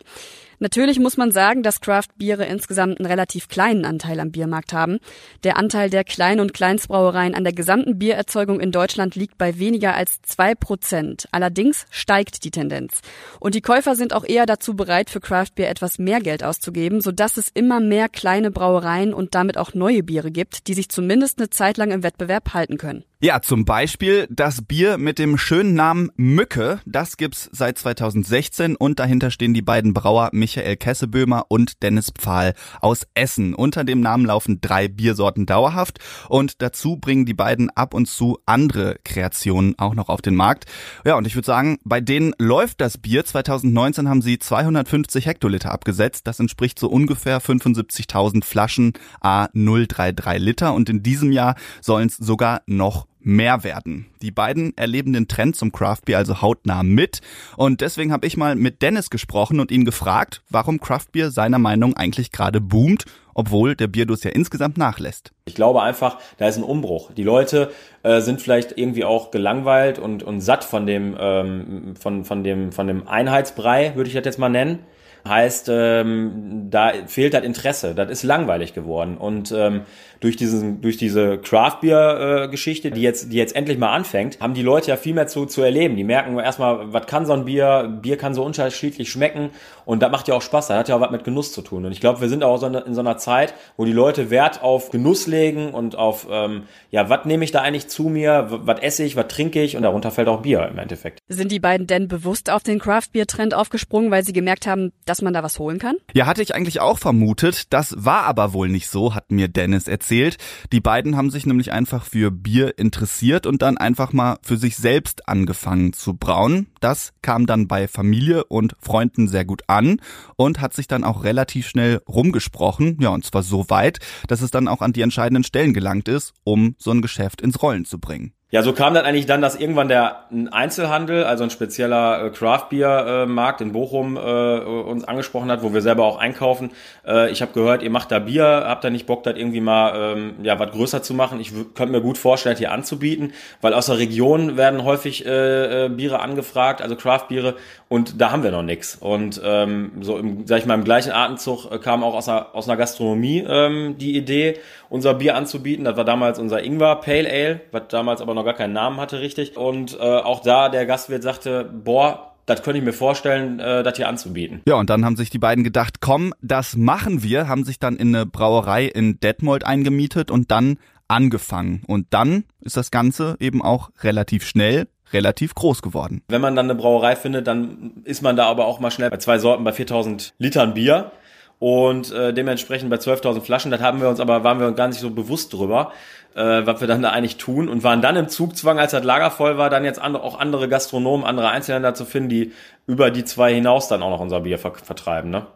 Natürlich 0.62 1.00
muss 1.00 1.16
man 1.16 1.32
sagen, 1.32 1.62
dass 1.62 1.80
Craft-Biere 1.80 2.44
insgesamt 2.44 3.00
einen 3.00 3.06
relativ 3.06 3.48
kleinen 3.48 3.86
Anteil 3.86 4.20
am 4.20 4.30
Biermarkt 4.30 4.74
haben. 4.74 4.98
Der 5.42 5.56
Anteil 5.56 5.88
der 5.88 6.04
Klein- 6.04 6.38
und 6.38 6.52
Kleinstbrauereien 6.52 7.34
an 7.34 7.44
der 7.44 7.54
gesamten 7.54 7.98
Biererzeugung 7.98 8.60
in 8.60 8.70
Deutschland 8.70 9.14
liegt 9.14 9.38
bei 9.38 9.58
weniger 9.58 9.94
als 9.94 10.20
zwei 10.20 10.54
Prozent. 10.54 11.26
Allerdings 11.32 11.86
steigt 11.90 12.44
die 12.44 12.50
Tendenz. 12.50 13.00
Und 13.40 13.54
die 13.54 13.62
Käufer 13.62 13.96
sind 13.96 14.12
auch 14.12 14.24
eher 14.24 14.44
dazu 14.44 14.76
bereit, 14.76 15.08
für 15.08 15.20
Craft-Bier 15.20 15.70
etwas 15.70 15.98
mehr 15.98 16.20
Geld 16.20 16.44
auszugeben, 16.44 17.00
sodass 17.00 17.38
es 17.38 17.48
immer 17.48 17.80
mehr 17.80 18.10
kleine 18.10 18.50
Brauereien 18.50 19.14
und 19.14 19.34
damit 19.34 19.56
auch 19.56 19.72
neue 19.72 20.02
Biere 20.02 20.30
gibt, 20.30 20.68
die 20.68 20.74
sich 20.74 20.90
zumindest 20.90 21.38
eine 21.38 21.48
Zeit 21.48 21.78
lang 21.78 21.90
im 21.90 22.02
Wettbewerb 22.02 22.52
halten 22.52 22.76
können. 22.76 23.04
Ja, 23.22 23.42
zum 23.42 23.66
Beispiel 23.66 24.26
das 24.30 24.62
Bier 24.62 24.96
mit 24.96 25.18
dem 25.18 25.36
schönen 25.36 25.74
Namen 25.74 26.08
Mücke. 26.16 26.80
Das 26.86 27.18
gibt's 27.18 27.50
seit 27.52 27.76
2016 27.76 28.76
und 28.76 28.98
dahinter 28.98 29.30
stehen 29.30 29.52
die 29.52 29.60
beiden 29.60 29.92
Brauer 29.92 30.30
Michael 30.32 30.78
Kesseböhmer 30.78 31.44
und 31.48 31.82
Dennis 31.82 32.10
Pfahl 32.18 32.54
aus 32.80 33.06
Essen. 33.12 33.54
Unter 33.54 33.84
dem 33.84 34.00
Namen 34.00 34.24
laufen 34.24 34.62
drei 34.62 34.88
Biersorten 34.88 35.44
dauerhaft 35.44 35.98
und 36.30 36.62
dazu 36.62 36.96
bringen 36.96 37.26
die 37.26 37.34
beiden 37.34 37.68
ab 37.68 37.92
und 37.92 38.06
zu 38.06 38.38
andere 38.46 38.96
Kreationen 39.04 39.78
auch 39.78 39.94
noch 39.94 40.08
auf 40.08 40.22
den 40.22 40.34
Markt. 40.34 40.64
Ja, 41.04 41.16
und 41.16 41.26
ich 41.26 41.34
würde 41.34 41.44
sagen, 41.44 41.76
bei 41.84 42.00
denen 42.00 42.32
läuft 42.38 42.80
das 42.80 42.96
Bier. 42.96 43.26
2019 43.26 44.08
haben 44.08 44.22
sie 44.22 44.38
250 44.38 45.26
Hektoliter 45.26 45.72
abgesetzt. 45.72 46.26
Das 46.26 46.40
entspricht 46.40 46.78
so 46.78 46.88
ungefähr 46.88 47.42
75.000 47.42 48.46
Flaschen 48.46 48.94
A033 49.20 50.38
Liter 50.38 50.72
und 50.72 50.88
in 50.88 51.02
diesem 51.02 51.32
Jahr 51.32 51.54
sollen 51.82 52.08
es 52.08 52.16
sogar 52.16 52.62
noch 52.64 53.09
mehr 53.20 53.64
werden. 53.64 54.06
Die 54.22 54.30
beiden 54.30 54.76
erleben 54.76 55.12
den 55.12 55.28
Trend 55.28 55.56
zum 55.56 55.72
Craft 55.72 56.02
Beer 56.06 56.18
also 56.18 56.40
hautnah 56.40 56.82
mit 56.82 57.20
und 57.56 57.80
deswegen 57.80 58.12
habe 58.12 58.26
ich 58.26 58.36
mal 58.36 58.56
mit 58.56 58.82
Dennis 58.82 59.10
gesprochen 59.10 59.60
und 59.60 59.70
ihn 59.70 59.84
gefragt, 59.84 60.42
warum 60.50 60.80
Craft 60.80 61.06
Beer 61.12 61.30
seiner 61.30 61.58
Meinung 61.58 61.96
eigentlich 61.96 62.32
gerade 62.32 62.60
boomt, 62.60 63.04
obwohl 63.34 63.76
der 63.76 63.86
Bierdurst 63.86 64.24
ja 64.24 64.30
insgesamt 64.30 64.78
nachlässt. 64.78 65.32
Ich 65.44 65.54
glaube 65.54 65.82
einfach, 65.82 66.18
da 66.38 66.48
ist 66.48 66.56
ein 66.56 66.64
Umbruch. 66.64 67.12
Die 67.12 67.22
Leute 67.22 67.70
äh, 68.02 68.20
sind 68.20 68.40
vielleicht 68.40 68.76
irgendwie 68.76 69.04
auch 69.04 69.30
gelangweilt 69.30 69.98
und, 69.98 70.22
und 70.22 70.40
satt 70.40 70.64
von 70.64 70.86
dem, 70.86 71.16
ähm, 71.18 71.94
von, 71.98 72.24
von, 72.24 72.44
dem, 72.44 72.72
von 72.72 72.86
dem 72.86 73.06
Einheitsbrei, 73.06 73.92
würde 73.94 74.08
ich 74.08 74.14
das 74.14 74.24
jetzt 74.24 74.38
mal 74.38 74.48
nennen. 74.48 74.80
Heißt, 75.26 75.68
ähm, 75.70 76.68
da 76.70 76.92
fehlt 77.06 77.34
das 77.34 77.44
Interesse. 77.44 77.94
Das 77.94 78.10
ist 78.10 78.22
langweilig 78.22 78.74
geworden. 78.74 79.16
Und 79.16 79.52
ähm, 79.52 79.82
durch 80.20 80.36
diesen, 80.36 80.80
durch 80.82 80.98
diese 80.98 81.38
Craft 81.38 81.78
Beer 81.80 82.44
äh, 82.44 82.48
Geschichte, 82.48 82.90
die 82.90 83.00
jetzt, 83.00 83.32
die 83.32 83.36
jetzt 83.36 83.56
endlich 83.56 83.78
mal 83.78 83.92
anfängt, 83.92 84.38
haben 84.40 84.54
die 84.54 84.62
Leute 84.62 84.88
ja 84.88 84.96
viel 84.96 85.14
mehr 85.14 85.26
zu, 85.26 85.46
zu 85.46 85.62
erleben. 85.62 85.96
Die 85.96 86.04
merken 86.04 86.38
erstmal, 86.38 86.92
was 86.92 87.06
kann 87.06 87.24
so 87.26 87.32
ein 87.32 87.46
Bier? 87.46 87.98
Bier 88.02 88.18
kann 88.18 88.34
so 88.34 88.44
unterschiedlich 88.44 89.10
schmecken. 89.10 89.50
Und 89.86 90.02
das 90.02 90.10
macht 90.10 90.28
ja 90.28 90.34
auch 90.34 90.42
Spaß. 90.42 90.68
Das 90.68 90.78
hat 90.78 90.88
ja 90.88 90.96
auch 90.96 91.00
was 91.00 91.10
mit 91.10 91.24
Genuss 91.24 91.52
zu 91.52 91.62
tun. 91.62 91.86
Und 91.86 91.92
ich 91.92 92.00
glaube, 92.00 92.20
wir 92.20 92.28
sind 92.28 92.44
auch 92.44 92.58
so 92.58 92.66
in 92.66 92.94
so 92.94 93.00
einer 93.00 93.16
Zeit, 93.16 93.54
wo 93.76 93.84
die 93.84 93.92
Leute 93.92 94.30
Wert 94.30 94.62
auf 94.62 94.90
Genuss 94.90 95.26
legen 95.26 95.72
und 95.72 95.96
auf, 95.96 96.26
ähm, 96.30 96.64
ja, 96.90 97.08
was 97.08 97.24
nehme 97.24 97.44
ich 97.44 97.50
da 97.50 97.62
eigentlich 97.62 97.88
zu 97.88 98.04
mir? 98.04 98.46
Was 98.50 98.80
esse 98.80 99.04
ich? 99.04 99.16
Was 99.16 99.28
trinke 99.28 99.62
ich? 99.62 99.76
Und 99.76 99.82
darunter 99.82 100.10
fällt 100.10 100.28
auch 100.28 100.42
Bier 100.42 100.68
im 100.70 100.78
Endeffekt. 100.78 101.18
Sind 101.28 101.50
die 101.50 101.60
beiden 101.60 101.86
denn 101.86 102.08
bewusst 102.08 102.50
auf 102.50 102.62
den 102.62 102.78
Craft 102.78 103.08
Beer 103.12 103.26
Trend 103.26 103.54
aufgesprungen, 103.54 104.10
weil 104.10 104.24
sie 104.24 104.32
gemerkt 104.32 104.66
haben, 104.66 104.92
dass 105.10 105.22
man 105.22 105.34
da 105.34 105.42
was 105.42 105.58
holen 105.58 105.80
kann? 105.80 105.96
Ja, 106.14 106.26
hatte 106.26 106.40
ich 106.40 106.54
eigentlich 106.54 106.80
auch 106.80 106.96
vermutet. 106.96 107.72
Das 107.72 107.96
war 107.98 108.22
aber 108.22 108.52
wohl 108.52 108.68
nicht 108.68 108.88
so, 108.88 109.12
hat 109.12 109.32
mir 109.32 109.48
Dennis 109.48 109.88
erzählt. 109.88 110.36
Die 110.70 110.80
beiden 110.80 111.16
haben 111.16 111.30
sich 111.30 111.46
nämlich 111.46 111.72
einfach 111.72 112.04
für 112.04 112.30
Bier 112.30 112.78
interessiert 112.78 113.44
und 113.44 113.60
dann 113.60 113.76
einfach 113.76 114.12
mal 114.12 114.38
für 114.42 114.56
sich 114.56 114.76
selbst 114.76 115.28
angefangen 115.28 115.92
zu 115.92 116.14
brauen. 116.14 116.68
Das 116.78 117.12
kam 117.22 117.46
dann 117.46 117.66
bei 117.66 117.88
Familie 117.88 118.44
und 118.44 118.76
Freunden 118.78 119.26
sehr 119.26 119.44
gut 119.44 119.62
an 119.66 120.00
und 120.36 120.60
hat 120.60 120.74
sich 120.74 120.86
dann 120.86 121.02
auch 121.02 121.24
relativ 121.24 121.66
schnell 121.66 122.00
rumgesprochen. 122.08 122.96
Ja, 123.00 123.08
und 123.08 123.24
zwar 123.24 123.42
so 123.42 123.68
weit, 123.68 123.98
dass 124.28 124.42
es 124.42 124.52
dann 124.52 124.68
auch 124.68 124.80
an 124.80 124.92
die 124.92 125.02
entscheidenden 125.02 125.42
Stellen 125.42 125.74
gelangt 125.74 126.06
ist, 126.06 126.34
um 126.44 126.76
so 126.78 126.92
ein 126.92 127.02
Geschäft 127.02 127.40
ins 127.40 127.60
Rollen 127.60 127.84
zu 127.84 127.98
bringen. 127.98 128.32
Ja, 128.52 128.62
so 128.62 128.72
kam 128.72 128.94
dann 128.94 129.04
eigentlich 129.04 129.26
dann, 129.26 129.40
dass 129.40 129.54
irgendwann 129.54 129.86
der 129.88 130.24
Einzelhandel, 130.50 131.22
also 131.22 131.44
ein 131.44 131.50
spezieller 131.50 132.24
äh, 132.24 132.30
Craft 132.30 132.66
Beer 132.70 133.26
Markt 133.26 133.60
in 133.60 133.72
Bochum 133.72 134.16
äh, 134.16 134.20
uns 134.20 135.04
angesprochen 135.04 135.50
hat, 135.50 135.62
wo 135.62 135.72
wir 135.72 135.82
selber 135.82 136.04
auch 136.04 136.18
einkaufen. 136.18 136.72
Äh, 137.06 137.30
ich 137.30 137.42
habe 137.42 137.52
gehört, 137.52 137.82
ihr 137.82 137.90
macht 137.90 138.10
da 138.10 138.18
Bier, 138.18 138.64
habt 138.66 138.82
da 138.82 138.90
nicht 138.90 139.06
Bock, 139.06 139.22
das 139.22 139.36
irgendwie 139.36 139.60
mal 139.60 140.16
ähm, 140.16 140.34
ja 140.42 140.58
was 140.58 140.72
größer 140.72 141.02
zu 141.02 141.14
machen. 141.14 141.40
Ich 141.40 141.52
könnte 141.74 141.92
mir 141.92 142.00
gut 142.00 142.18
vorstellen, 142.18 142.56
hier 142.56 142.72
anzubieten, 142.72 143.32
weil 143.60 143.72
aus 143.72 143.86
der 143.86 143.98
Region 143.98 144.56
werden 144.56 144.84
häufig 144.84 145.24
äh, 145.26 145.86
äh, 145.86 145.88
Biere 145.88 146.20
angefragt, 146.20 146.82
also 146.82 146.96
Craft 146.96 147.28
Biere, 147.28 147.54
und 147.90 148.20
da 148.20 148.30
haben 148.30 148.44
wir 148.44 148.52
noch 148.52 148.62
nix. 148.62 148.94
Und 148.94 149.40
ähm, 149.44 149.90
so 150.00 150.16
im, 150.16 150.46
sag 150.46 150.58
ich 150.58 150.66
mal, 150.66 150.74
im 150.74 150.84
gleichen 150.84 151.10
Atemzug 151.10 151.72
äh, 151.72 151.78
kam 151.78 152.04
auch 152.04 152.14
aus 152.14 152.28
einer, 152.28 152.54
aus 152.54 152.68
einer 152.68 152.76
Gastronomie 152.76 153.44
ähm, 153.48 153.96
die 153.98 154.16
Idee, 154.16 154.60
unser 154.88 155.14
Bier 155.14 155.34
anzubieten. 155.34 155.84
Das 155.84 155.96
war 155.96 156.04
damals 156.04 156.38
unser 156.38 156.62
Ingwer 156.62 157.00
Pale 157.00 157.28
Ale, 157.28 157.60
was 157.72 157.82
damals 157.88 158.20
aber 158.20 158.34
noch 158.34 158.39
gar 158.44 158.54
keinen 158.54 158.72
Namen 158.72 158.98
hatte, 159.00 159.20
richtig. 159.20 159.56
Und 159.56 159.98
äh, 159.98 160.02
auch 160.02 160.40
da 160.40 160.68
der 160.68 160.86
Gastwirt 160.86 161.22
sagte, 161.22 161.64
boah, 161.64 162.32
das 162.46 162.62
könnte 162.62 162.78
ich 162.78 162.84
mir 162.84 162.92
vorstellen, 162.92 163.60
äh, 163.60 163.82
das 163.82 163.96
hier 163.96 164.08
anzubieten. 164.08 164.62
Ja, 164.66 164.74
und 164.74 164.90
dann 164.90 165.04
haben 165.04 165.16
sich 165.16 165.30
die 165.30 165.38
beiden 165.38 165.64
gedacht, 165.64 166.00
komm, 166.00 166.34
das 166.42 166.76
machen 166.76 167.22
wir, 167.22 167.48
haben 167.48 167.64
sich 167.64 167.78
dann 167.78 167.96
in 167.96 168.14
eine 168.14 168.26
Brauerei 168.26 168.86
in 168.86 169.20
Detmold 169.20 169.64
eingemietet 169.64 170.30
und 170.30 170.50
dann 170.50 170.78
angefangen. 171.08 171.82
Und 171.86 172.08
dann 172.10 172.44
ist 172.60 172.76
das 172.76 172.90
Ganze 172.90 173.36
eben 173.40 173.62
auch 173.62 173.90
relativ 174.02 174.46
schnell 174.46 174.88
relativ 175.12 175.54
groß 175.54 175.82
geworden. 175.82 176.22
Wenn 176.28 176.40
man 176.40 176.54
dann 176.54 176.66
eine 176.66 176.76
Brauerei 176.76 177.16
findet, 177.16 177.46
dann 177.46 178.02
ist 178.04 178.22
man 178.22 178.36
da 178.36 178.46
aber 178.46 178.66
auch 178.66 178.80
mal 178.80 178.90
schnell 178.90 179.10
bei 179.10 179.16
zwei 179.16 179.38
Sorten 179.38 179.64
bei 179.64 179.72
4000 179.72 180.34
Litern 180.38 180.74
Bier 180.74 181.10
und 181.60 182.10
äh, 182.10 182.32
dementsprechend 182.32 182.90
bei 182.90 182.96
12.000 182.96 183.42
Flaschen. 183.42 183.70
Das 183.70 183.80
haben 183.80 184.00
wir 184.00 184.08
uns 184.08 184.18
aber, 184.18 184.42
waren 184.42 184.58
wir 184.58 184.66
uns 184.66 184.76
gar 184.76 184.88
nicht 184.88 184.98
so 184.98 185.10
bewusst 185.10 185.52
drüber, 185.52 185.92
äh, 186.34 186.66
was 186.66 186.80
wir 186.80 186.88
dann 186.88 187.02
da 187.02 187.10
eigentlich 187.10 187.36
tun 187.36 187.68
und 187.68 187.84
waren 187.84 188.02
dann 188.02 188.16
im 188.16 188.28
Zugzwang, 188.28 188.80
als 188.80 188.90
das 188.90 189.04
Lager 189.04 189.30
voll 189.30 189.58
war, 189.58 189.70
dann 189.70 189.84
jetzt 189.84 190.00
andere, 190.00 190.24
auch 190.24 190.40
andere 190.40 190.68
Gastronomen, 190.68 191.24
andere 191.24 191.50
Einzelhändler 191.50 191.94
zu 191.94 192.06
finden, 192.06 192.30
die 192.30 192.52
über 192.86 193.10
die 193.10 193.24
zwei 193.24 193.54
hinaus 193.54 193.88
dann 193.88 194.02
auch 194.02 194.10
noch 194.10 194.20
unser 194.20 194.40
Bier 194.40 194.58
ver 194.58 194.72
vertreiben. 194.74 195.30
Ne? 195.30 195.46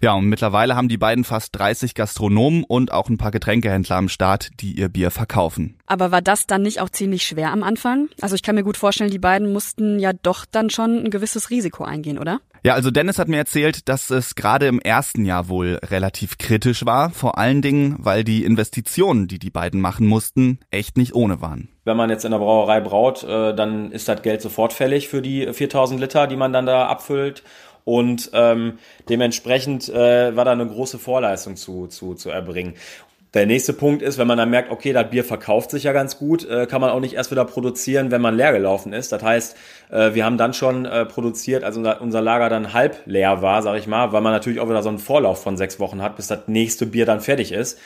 Ja, 0.00 0.14
und 0.14 0.26
mittlerweile 0.26 0.76
haben 0.76 0.88
die 0.88 0.98
beiden 0.98 1.24
fast 1.24 1.56
30 1.58 1.94
Gastronomen 1.94 2.64
und 2.64 2.92
auch 2.92 3.08
ein 3.08 3.18
paar 3.18 3.30
Getränkehändler 3.30 3.96
am 3.96 4.08
Start, 4.08 4.50
die 4.60 4.72
ihr 4.72 4.88
Bier 4.88 5.10
verkaufen. 5.10 5.76
Aber 5.86 6.10
war 6.10 6.22
das 6.22 6.46
dann 6.46 6.62
nicht 6.62 6.80
auch 6.80 6.90
ziemlich 6.90 7.24
schwer 7.24 7.52
am 7.52 7.62
Anfang? 7.62 8.08
Also 8.20 8.34
ich 8.34 8.42
kann 8.42 8.54
mir 8.54 8.64
gut 8.64 8.76
vorstellen, 8.76 9.10
die 9.10 9.18
beiden 9.18 9.52
mussten 9.52 9.98
ja 9.98 10.12
doch 10.12 10.44
dann 10.50 10.70
schon 10.70 11.04
ein 11.04 11.10
gewisses 11.10 11.50
Risiko 11.50 11.84
eingehen, 11.84 12.18
oder? 12.18 12.40
Ja, 12.64 12.74
also 12.74 12.92
Dennis 12.92 13.18
hat 13.18 13.26
mir 13.26 13.38
erzählt, 13.38 13.88
dass 13.88 14.10
es 14.10 14.36
gerade 14.36 14.66
im 14.66 14.78
ersten 14.78 15.24
Jahr 15.24 15.48
wohl 15.48 15.80
relativ 15.82 16.38
kritisch 16.38 16.86
war, 16.86 17.10
vor 17.10 17.36
allen 17.36 17.60
Dingen, 17.60 17.96
weil 17.98 18.22
die 18.22 18.44
Investitionen, 18.44 19.26
die 19.26 19.40
die 19.40 19.50
beiden 19.50 19.80
machen 19.80 20.06
mussten, 20.06 20.60
echt 20.70 20.96
nicht 20.96 21.12
ohne 21.16 21.40
waren. 21.40 21.70
Wenn 21.84 21.96
man 21.96 22.08
jetzt 22.08 22.24
in 22.24 22.30
der 22.30 22.38
Brauerei 22.38 22.78
braut, 22.78 23.24
äh, 23.24 23.52
dann 23.52 23.90
ist 23.90 24.06
das 24.06 24.22
Geld 24.22 24.40
sofort 24.40 24.72
fällig 24.72 25.08
für 25.08 25.20
die 25.20 25.52
4000 25.52 26.00
Liter, 26.00 26.28
die 26.28 26.36
man 26.36 26.52
dann 26.52 26.66
da 26.66 26.86
abfüllt. 26.86 27.42
Und 27.84 28.30
ähm, 28.32 28.78
dementsprechend 29.08 29.88
äh, 29.88 30.36
war 30.36 30.44
da 30.44 30.52
eine 30.52 30.66
große 30.66 30.98
Vorleistung 30.98 31.56
zu, 31.56 31.86
zu, 31.86 32.14
zu 32.14 32.30
erbringen. 32.30 32.74
Der 33.34 33.46
nächste 33.46 33.72
Punkt 33.72 34.02
ist, 34.02 34.18
wenn 34.18 34.26
man 34.26 34.36
dann 34.36 34.50
merkt, 34.50 34.70
okay, 34.70 34.92
das 34.92 35.08
Bier 35.08 35.24
verkauft 35.24 35.70
sich 35.70 35.84
ja 35.84 35.94
ganz 35.94 36.18
gut, 36.18 36.46
äh, 36.46 36.66
kann 36.66 36.82
man 36.82 36.90
auch 36.90 37.00
nicht 37.00 37.14
erst 37.14 37.30
wieder 37.30 37.46
produzieren, 37.46 38.10
wenn 38.10 38.20
man 38.20 38.36
leer 38.36 38.52
gelaufen 38.52 38.92
ist. 38.92 39.10
Das 39.10 39.22
heißt, 39.22 39.56
äh, 39.90 40.12
wir 40.12 40.26
haben 40.26 40.36
dann 40.36 40.52
schon 40.52 40.84
äh, 40.84 41.06
produziert, 41.06 41.64
als 41.64 41.78
unser, 41.78 42.02
unser 42.02 42.20
Lager 42.20 42.50
dann 42.50 42.74
halb 42.74 42.98
leer 43.06 43.40
war, 43.40 43.62
sag 43.62 43.78
ich 43.78 43.86
mal, 43.86 44.12
weil 44.12 44.20
man 44.20 44.32
natürlich 44.32 44.60
auch 44.60 44.68
wieder 44.68 44.82
so 44.82 44.90
einen 44.90 44.98
Vorlauf 44.98 45.42
von 45.42 45.56
sechs 45.56 45.80
Wochen 45.80 46.02
hat, 46.02 46.16
bis 46.16 46.26
das 46.26 46.40
nächste 46.46 46.84
Bier 46.84 47.06
dann 47.06 47.22
fertig 47.22 47.52
ist. 47.52 47.78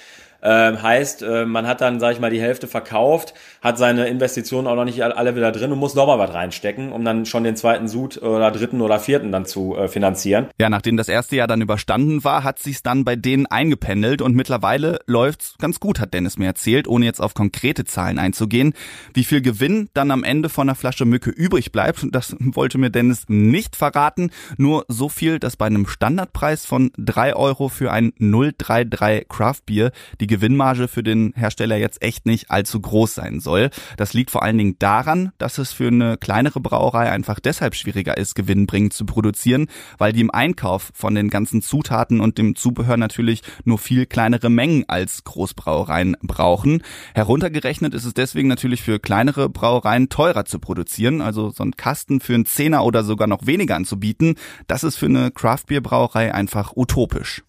Ähm, 0.49 0.81
heißt, 0.81 1.23
äh, 1.23 1.45
man 1.45 1.67
hat 1.67 1.81
dann, 1.81 1.99
sage 1.99 2.15
ich 2.15 2.21
mal, 2.21 2.31
die 2.31 2.41
Hälfte 2.41 2.69
verkauft, 2.69 3.35
hat 3.61 3.79
seine 3.79 4.07
Investitionen 4.07 4.69
auch 4.69 4.77
noch 4.77 4.85
nicht 4.85 5.03
alle 5.03 5.35
wieder 5.35 5.51
drin 5.51 5.73
und 5.73 5.79
muss 5.81 5.97
nochmal 5.97 6.21
was 6.21 6.33
reinstecken, 6.33 6.93
um 6.93 7.05
dann 7.05 7.27
schon 7.27 7.43
den 7.43 7.57
zweiten 7.57 7.89
Sud 7.89 8.23
oder 8.23 8.53
dritten 8.53 8.81
oder 8.81 9.01
vierten 9.01 9.33
dann 9.33 9.45
zu 9.45 9.77
äh, 9.77 9.89
finanzieren. 9.89 10.47
Ja, 10.57 10.71
nachdem 10.71 10.97
das 10.97 11.09
erste 11.09 11.35
Jahr 11.35 11.49
dann 11.49 11.63
überstanden 11.63 12.23
war, 12.23 12.45
hat 12.45 12.61
sich's 12.61 12.85
dann 12.85 13.05
bei 13.05 13.17
denen 13.17 13.47
eingependelt 13.47 14.23
und 14.23 14.37
mittlerweile 14.37 15.01
läuft's 15.07 15.57
ganz 15.59 15.81
gut, 15.81 15.99
hat 15.99 16.15
Dennis 16.15 16.39
mir 16.39 16.47
erzählt, 16.47 16.87
ohne 16.87 17.07
jetzt 17.07 17.21
auf 17.21 17.35
konkrete 17.35 17.85
Zahlen 17.85 18.21
einzugehen. 18.21 18.73
Wie 19.15 19.25
viel 19.25 19.41
Gewinn 19.41 19.89
dann 19.95 20.13
am 20.13 20.23
Ende 20.23 20.49
von 20.49 20.69
der 20.69 20.77
Flasche 20.77 21.07
Mücke 21.07 21.31
übrig 21.31 21.73
bleibt, 21.73 22.07
das 22.13 22.37
wollte 22.39 22.79
mir 22.79 22.91
Dennis 22.91 23.25
nicht 23.27 23.75
verraten. 23.75 24.31
Nur 24.59 24.85
so 24.87 25.09
viel, 25.09 25.41
dass 25.41 25.57
bei 25.57 25.67
einem 25.67 25.89
Standardpreis 25.89 26.67
von 26.67 26.93
drei 26.97 27.35
Euro 27.35 27.69
für 27.69 27.91
ein 27.91 28.13
033 28.21 29.29
Craft 29.29 29.63
Beer 29.67 29.91
die 30.21 30.36
Gewinnmarge 30.37 30.87
für 30.87 31.03
den 31.03 31.33
Hersteller 31.35 31.77
jetzt 31.77 32.03
echt 32.03 32.27
nicht 32.27 32.51
allzu 32.51 32.79
groß 32.79 33.15
sein 33.15 33.41
soll. 33.41 33.71
Das 33.97 34.13
liegt 34.13 34.31
vor 34.31 34.43
allen 34.43 34.59
Dingen 34.59 34.77
daran, 34.79 35.33
dass 35.39 35.57
es 35.57 35.73
für 35.73 35.89
eine 35.89 36.19
kleinere 36.19 36.61
Brauerei 36.61 37.11
einfach 37.11 37.41
deshalb 37.41 37.75
schwieriger 37.75 38.19
ist, 38.19 38.35
gewinnbringend 38.35 38.93
zu 38.93 39.07
produzieren, 39.07 39.69
weil 39.97 40.13
die 40.13 40.21
im 40.21 40.31
Einkauf 40.31 40.91
von 40.93 41.15
den 41.15 41.31
ganzen 41.31 41.63
Zutaten 41.63 42.21
und 42.21 42.37
dem 42.37 42.55
Zubehör 42.55 42.99
natürlich 42.99 43.41
nur 43.65 43.79
viel 43.79 44.05
kleinere 44.05 44.51
Mengen 44.51 44.85
als 44.89 45.25
Großbrauereien 45.25 46.19
brauchen. 46.21 46.83
Heruntergerechnet 47.15 47.95
ist 47.95 48.05
es 48.05 48.13
deswegen 48.13 48.49
natürlich 48.49 48.83
für 48.83 48.99
kleinere 48.99 49.49
Brauereien 49.49 50.11
teurer 50.11 50.45
zu 50.45 50.59
produzieren, 50.59 51.23
also 51.23 51.49
so 51.49 51.65
ein 51.65 51.73
Kasten 51.79 52.21
für 52.21 52.35
einen 52.35 52.45
Zehner 52.45 52.85
oder 52.85 53.05
sogar 53.05 53.27
noch 53.27 53.47
weniger 53.47 53.75
anzubieten, 53.75 54.35
das 54.67 54.85
ist 54.85 54.97
für 54.97 55.07
eine 55.07 55.31
Craftbeer-Brauerei 55.31 56.35
einfach 56.35 56.77
utopisch. 56.77 57.43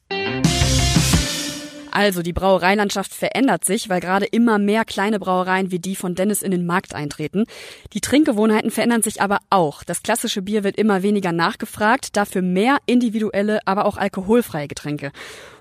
Also 1.98 2.22
die 2.22 2.32
Brauereilandschaft 2.32 3.12
verändert 3.12 3.66
sich, 3.66 3.90
weil 3.90 4.02
gerade 4.02 4.28
immer 4.28 4.60
mehr 4.60 4.86
kleine 4.86 5.18
Brauereien 5.18 5.72
wie 5.72 5.80
die 5.80 5.96
von 5.96 6.14
Dennis 6.14 6.44
in 6.44 6.52
den 6.52 6.68
Markt 6.68 6.94
eintreten. 6.94 7.46
Die 7.94 8.02
Trinkgewohnheiten 8.02 8.70
verändern 8.70 9.02
sich 9.02 9.20
aber 9.20 9.40
auch. 9.50 9.84
Das 9.84 10.04
klassische 10.04 10.44
Bier 10.44 10.64
wird 10.64 10.78
immer 10.78 11.02
weniger 11.02 11.32
nachgefragt, 11.32 12.16
dafür 12.16 12.44
mehr 12.44 12.78
individuelle, 12.86 13.62
aber 13.66 13.86
auch 13.86 13.98
alkoholfreie 13.98 14.68
Getränke. 14.68 15.12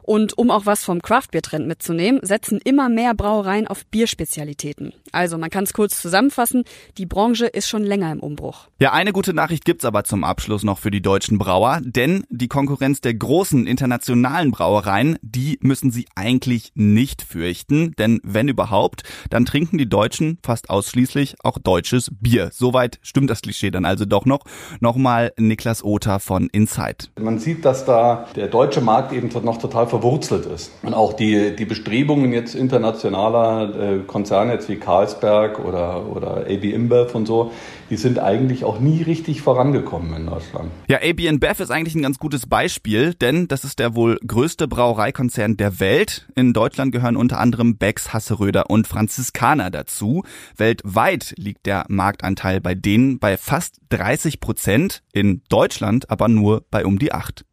Und 0.06 0.38
um 0.38 0.50
auch 0.50 0.66
was 0.66 0.84
vom 0.84 1.02
Craftbeer-Trend 1.02 1.66
mitzunehmen, 1.66 2.20
setzen 2.22 2.60
immer 2.64 2.88
mehr 2.88 3.12
Brauereien 3.14 3.66
auf 3.66 3.84
Bierspezialitäten. 3.86 4.92
Also 5.12 5.36
man 5.36 5.50
kann 5.50 5.64
es 5.64 5.72
kurz 5.72 6.00
zusammenfassen, 6.00 6.64
die 6.96 7.06
Branche 7.06 7.46
ist 7.46 7.68
schon 7.68 7.82
länger 7.82 8.12
im 8.12 8.20
Umbruch. 8.20 8.68
Ja, 8.78 8.92
eine 8.92 9.12
gute 9.12 9.34
Nachricht 9.34 9.64
gibt's 9.64 9.84
aber 9.84 10.04
zum 10.04 10.22
Abschluss 10.22 10.62
noch 10.62 10.78
für 10.78 10.92
die 10.92 11.02
deutschen 11.02 11.38
Brauer, 11.38 11.80
denn 11.82 12.24
die 12.28 12.46
Konkurrenz 12.46 13.00
der 13.00 13.14
großen 13.14 13.66
internationalen 13.66 14.52
Brauereien, 14.52 15.18
die 15.22 15.58
müssen 15.60 15.90
sie 15.90 16.06
eigentlich 16.14 16.70
nicht 16.74 17.22
fürchten, 17.22 17.92
denn 17.98 18.20
wenn 18.22 18.48
überhaupt, 18.48 19.02
dann 19.30 19.44
trinken 19.44 19.76
die 19.76 19.88
Deutschen 19.88 20.38
fast 20.44 20.70
ausschließlich 20.70 21.36
auch 21.42 21.58
deutsches 21.58 22.10
Bier. 22.20 22.50
Soweit 22.52 23.00
stimmt 23.02 23.30
das 23.30 23.42
Klischee 23.42 23.72
dann 23.72 23.84
also 23.84 24.04
doch 24.04 24.24
noch. 24.24 24.44
Nochmal 24.78 25.32
Niklas 25.36 25.82
Oter 25.82 26.20
von 26.20 26.48
Inside. 26.52 27.08
Man 27.18 27.40
sieht, 27.40 27.64
dass 27.64 27.84
da 27.84 28.28
der 28.36 28.46
deutsche 28.46 28.80
Markt 28.80 29.12
eben 29.12 29.30
noch 29.44 29.58
total 29.58 29.88
verwurzelt 29.96 30.44
ist. 30.44 30.72
Und 30.82 30.92
auch 30.92 31.14
die, 31.14 31.56
die 31.56 31.64
Bestrebungen 31.64 32.32
jetzt 32.32 32.54
internationaler 32.54 33.94
äh, 33.94 33.98
Konzerne 34.00 34.52
jetzt 34.52 34.68
wie 34.68 34.76
Carlsberg 34.76 35.58
oder, 35.64 36.06
oder 36.06 36.44
AB 36.48 36.64
InBev 36.64 37.14
und 37.14 37.26
so, 37.26 37.52
die 37.88 37.96
sind 37.96 38.18
eigentlich 38.18 38.64
auch 38.64 38.78
nie 38.78 39.02
richtig 39.02 39.40
vorangekommen 39.40 40.14
in 40.14 40.26
Deutschland. 40.26 40.70
Ja, 40.88 40.98
AB 40.98 41.20
InBev 41.20 41.62
ist 41.62 41.70
eigentlich 41.70 41.94
ein 41.94 42.02
ganz 42.02 42.18
gutes 42.18 42.46
Beispiel, 42.46 43.14
denn 43.14 43.48
das 43.48 43.64
ist 43.64 43.78
der 43.78 43.94
wohl 43.94 44.18
größte 44.26 44.68
Brauereikonzern 44.68 45.56
der 45.56 45.80
Welt. 45.80 46.28
In 46.34 46.52
Deutschland 46.52 46.92
gehören 46.92 47.16
unter 47.16 47.38
anderem 47.40 47.78
Becks, 47.78 48.12
Hasseröder 48.12 48.68
und 48.68 48.86
Franziskaner 48.86 49.70
dazu. 49.70 50.24
Weltweit 50.56 51.32
liegt 51.38 51.64
der 51.64 51.86
Marktanteil 51.88 52.60
bei 52.60 52.74
denen 52.74 53.18
bei 53.18 53.38
fast 53.38 53.80
30 53.88 54.40
Prozent, 54.40 55.02
in 55.12 55.40
Deutschland 55.48 56.10
aber 56.10 56.28
nur 56.28 56.64
bei 56.70 56.84
um 56.84 56.98
die 56.98 57.12
8. 57.12 57.46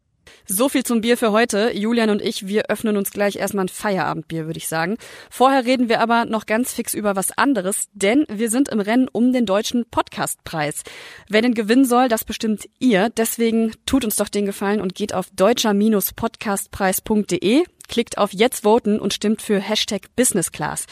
So 0.46 0.68
viel 0.68 0.84
zum 0.84 1.00
Bier 1.00 1.16
für 1.16 1.32
heute. 1.32 1.72
Julian 1.74 2.10
und 2.10 2.20
ich, 2.20 2.46
wir 2.46 2.66
öffnen 2.68 2.98
uns 2.98 3.10
gleich 3.10 3.36
erstmal 3.36 3.64
ein 3.64 3.68
Feierabendbier, 3.68 4.44
würde 4.44 4.58
ich 4.58 4.68
sagen. 4.68 4.98
Vorher 5.30 5.64
reden 5.64 5.88
wir 5.88 6.00
aber 6.00 6.26
noch 6.26 6.44
ganz 6.44 6.74
fix 6.74 6.92
über 6.92 7.16
was 7.16 7.32
anderes, 7.36 7.88
denn 7.92 8.26
wir 8.28 8.50
sind 8.50 8.68
im 8.68 8.80
Rennen 8.80 9.08
um 9.10 9.32
den 9.32 9.46
deutschen 9.46 9.86
Podcastpreis. 9.90 10.82
Wer 11.28 11.40
den 11.40 11.54
gewinnen 11.54 11.86
soll, 11.86 12.08
das 12.08 12.24
bestimmt 12.24 12.68
ihr. 12.78 13.08
Deswegen 13.08 13.72
tut 13.86 14.04
uns 14.04 14.16
doch 14.16 14.28
den 14.28 14.44
Gefallen 14.44 14.82
und 14.82 14.94
geht 14.94 15.14
auf 15.14 15.30
deutscher-podcastpreis.de, 15.34 17.64
klickt 17.88 18.18
auf 18.18 18.34
Jetzt 18.34 18.64
voten 18.64 19.00
und 19.00 19.14
stimmt 19.14 19.40
für 19.40 19.60
Hashtag 19.60 20.14
Business 20.14 20.52
Class. 20.52 20.84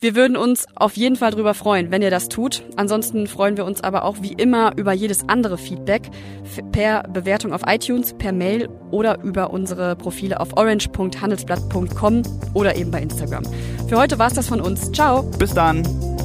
Wir 0.00 0.14
würden 0.14 0.36
uns 0.36 0.66
auf 0.74 0.96
jeden 0.96 1.16
Fall 1.16 1.30
drüber 1.30 1.54
freuen, 1.54 1.90
wenn 1.90 2.02
ihr 2.02 2.10
das 2.10 2.28
tut. 2.28 2.62
Ansonsten 2.76 3.26
freuen 3.26 3.56
wir 3.56 3.64
uns 3.64 3.82
aber 3.82 4.04
auch 4.04 4.16
wie 4.20 4.32
immer 4.32 4.76
über 4.76 4.92
jedes 4.92 5.28
andere 5.28 5.58
Feedback 5.58 6.10
per 6.72 7.04
Bewertung 7.04 7.52
auf 7.52 7.62
iTunes, 7.66 8.14
per 8.14 8.32
Mail 8.32 8.68
oder 8.90 9.22
über 9.22 9.50
unsere 9.50 9.96
Profile 9.96 10.40
auf 10.40 10.56
orange.handelsblatt.com 10.56 12.22
oder 12.54 12.76
eben 12.76 12.90
bei 12.90 13.00
Instagram. 13.00 13.44
Für 13.88 13.98
heute 13.98 14.18
war's 14.18 14.34
das 14.34 14.48
von 14.48 14.60
uns. 14.60 14.92
Ciao. 14.92 15.22
Bis 15.38 15.54
dann. 15.54 16.15